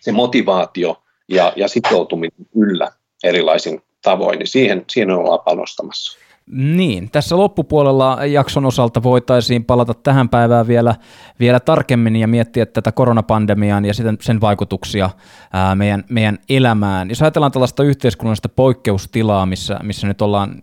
[0.00, 2.92] se motivaatio ja, ja sitoutuminen yllä
[3.24, 6.18] erilaisin tavoin, niin siihen, siihen ollaan panostamassa.
[6.50, 10.94] Niin, tässä loppupuolella jakson osalta voitaisiin palata tähän päivään vielä,
[11.40, 15.10] vielä tarkemmin ja miettiä tätä koronapandemiaa ja sitten sen vaikutuksia
[15.52, 17.08] ää, meidän, meidän elämään.
[17.08, 20.62] Jos ajatellaan tällaista yhteiskunnallista poikkeustilaa, missä, missä nyt ollaan,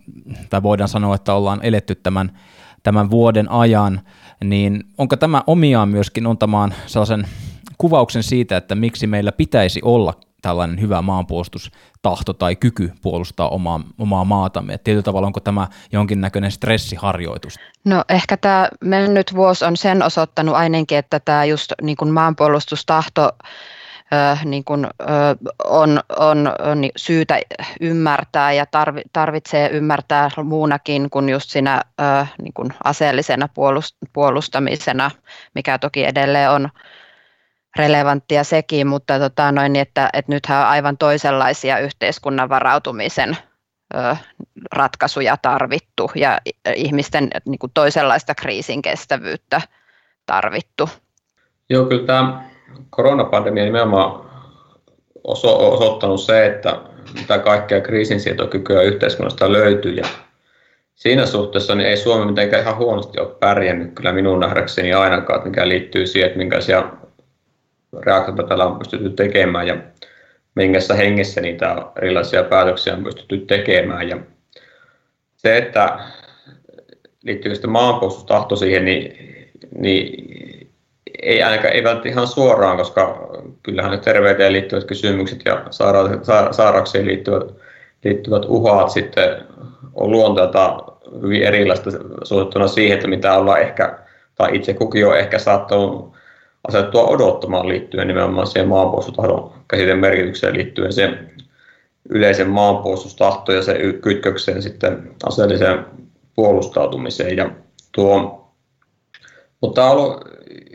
[0.50, 2.38] tai voidaan sanoa, että ollaan eletty tämän,
[2.82, 4.00] tämän vuoden ajan,
[4.44, 7.26] niin onko tämä omiaan myöskin antamaan sellaisen
[7.78, 14.24] kuvauksen siitä, että miksi meillä pitäisi olla tällainen hyvä maanpuolustustahto tai kyky puolustaa omaa, omaa
[14.24, 14.74] maatamme?
[14.74, 17.58] Et tietyllä tavalla onko tämä jonkinnäköinen stressiharjoitus?
[17.84, 23.30] No ehkä tämä mennyt vuosi on sen osoittanut ainakin, että tämä just niin kuin maanpuolustustahto
[24.44, 24.86] niin kuin,
[25.64, 27.40] on, on, on syytä
[27.80, 28.66] ymmärtää ja
[29.12, 31.82] tarvitsee ymmärtää muunakin kuin just siinä
[32.42, 33.48] niin kuin aseellisena
[34.12, 35.10] puolustamisena,
[35.54, 36.68] mikä toki edelleen on
[37.76, 43.36] relevanttia sekin, mutta tota noin, että, että nythän on aivan toisenlaisia yhteiskunnan varautumisen
[44.72, 46.38] ratkaisuja tarvittu ja
[46.74, 49.60] ihmisten niin kuin toisenlaista kriisin kestävyyttä
[50.26, 50.88] tarvittu.
[51.70, 52.44] Joo, kyllä tämä
[52.90, 54.30] koronapandemia nimenomaan
[55.24, 56.80] oso- osoittanut se, että
[57.14, 60.04] mitä kaikkea kriisinsietokykyä yhteiskunnasta löytyy ja
[60.94, 65.68] siinä suhteessa niin ei Suomi mitenkään ihan huonosti ole pärjännyt kyllä minun nähdäkseni ainakaan, mikä
[65.68, 66.84] liittyy siihen, että minkälaisia
[68.00, 69.76] reaktiota tällä on pystytty tekemään ja
[70.54, 74.08] minkässä hengessä niitä erilaisia päätöksiä on pystytty tekemään.
[74.08, 74.16] Ja
[75.36, 75.98] se, että
[77.24, 79.16] liittyykö sitten maanpuolustustahto siihen, niin,
[79.78, 80.32] niin
[81.22, 83.28] ei ainakaan ei välttämättä ihan suoraan, koska
[83.62, 85.64] kyllähän ne terveyteen liittyvät kysymykset ja
[86.50, 87.44] sairauksiin liittyvät,
[88.04, 89.28] liittyvät uhat sitten
[89.94, 90.76] on luonteelta
[91.22, 91.90] hyvin erilaista
[92.24, 93.98] suhtettuna siihen, että mitä ollaan ehkä,
[94.34, 96.11] tai itse kukin on ehkä saattanut
[96.68, 101.30] asettua odottamaan liittyen nimenomaan siihen maanpuolustustahdon käsitteen merkitykseen liittyen siihen
[102.08, 105.86] yleisen maanpuolustustahto ja se kytkökseen sitten aseelliseen
[106.34, 107.36] puolustautumiseen.
[107.36, 107.50] Ja
[107.92, 108.48] tuo,
[109.60, 110.24] mutta tämä on ollut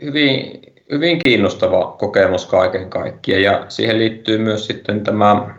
[0.02, 0.60] hyvin,
[0.90, 5.54] hyvin kiinnostava kokemus kaiken kaikkiaan ja siihen liittyy myös sitten tämä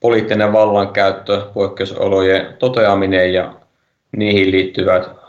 [0.00, 3.54] poliittinen vallankäyttö, poikkeusolojen toteaminen ja
[4.16, 5.21] niihin liittyvät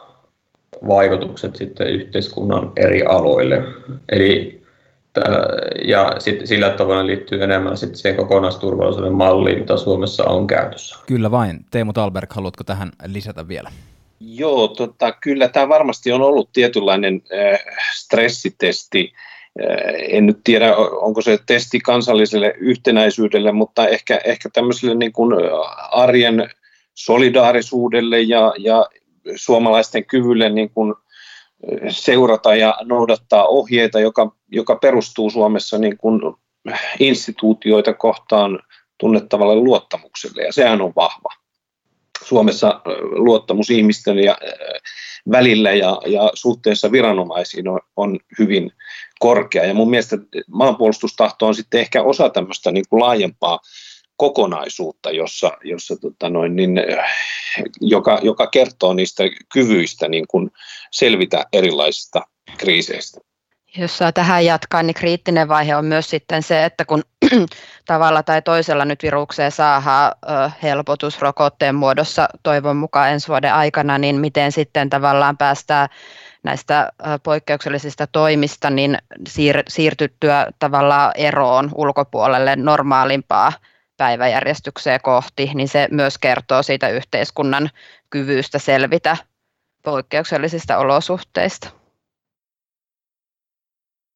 [0.87, 3.63] vaikutukset sitten yhteiskunnan eri aloille.
[4.11, 4.63] Eli
[5.85, 10.95] ja sit, sillä tavalla liittyy enemmän sitten siihen kokonaisturvallisuuden malliin, mitä Suomessa on käytössä.
[11.07, 11.65] Kyllä vain.
[11.71, 13.71] Teemu Talberg, haluatko tähän lisätä vielä?
[14.19, 17.59] Joo, tota, kyllä tämä varmasti on ollut tietynlainen äh,
[17.95, 19.13] stressitesti.
[19.61, 25.35] Äh, en nyt tiedä, onko se testi kansalliselle yhtenäisyydelle, mutta ehkä, ehkä tämmöiselle niin kuin
[25.91, 26.49] arjen
[26.93, 28.85] solidaarisuudelle ja, ja
[29.35, 30.93] suomalaisten kyvylle niin kuin
[31.89, 36.21] seurata ja noudattaa ohjeita, joka, joka perustuu Suomessa niin kuin
[36.99, 38.59] instituutioita kohtaan
[38.99, 41.29] tunnettavalle luottamukselle, ja sehän on vahva.
[42.25, 44.37] Suomessa luottamus ihmisten ja,
[45.31, 48.71] välillä ja, ja suhteessa viranomaisiin on, on hyvin
[49.19, 49.65] korkea.
[49.65, 50.17] Ja mun mielestä
[50.47, 53.59] maanpuolustustahto on sitten ehkä osa tämmöistä niin kuin laajempaa
[54.17, 56.79] kokonaisuutta, jossa, jossa tota noin, niin,
[57.81, 60.51] joka, joka kertoo niistä kyvyistä niin kuin
[60.91, 62.21] selvitä erilaisista
[62.57, 63.19] kriiseistä.
[63.77, 67.03] Jos saa tähän jatkaa, niin kriittinen vaihe on myös sitten se, että kun
[67.85, 70.11] tavalla tai toisella nyt virukseen saadaan
[70.63, 75.89] helpotus rokotteen muodossa toivon mukaan ensi vuoden aikana, niin miten sitten tavallaan päästään
[76.43, 76.91] näistä
[77.23, 78.97] poikkeuksellisista toimista, niin
[79.29, 83.53] siir- siirtyttyä tavallaan eroon ulkopuolelle normaalimpaa
[84.03, 87.69] päiväjärjestykseen kohti, niin se myös kertoo siitä yhteiskunnan
[88.09, 89.17] kyvystä selvitä
[89.83, 91.69] poikkeuksellisista olosuhteista.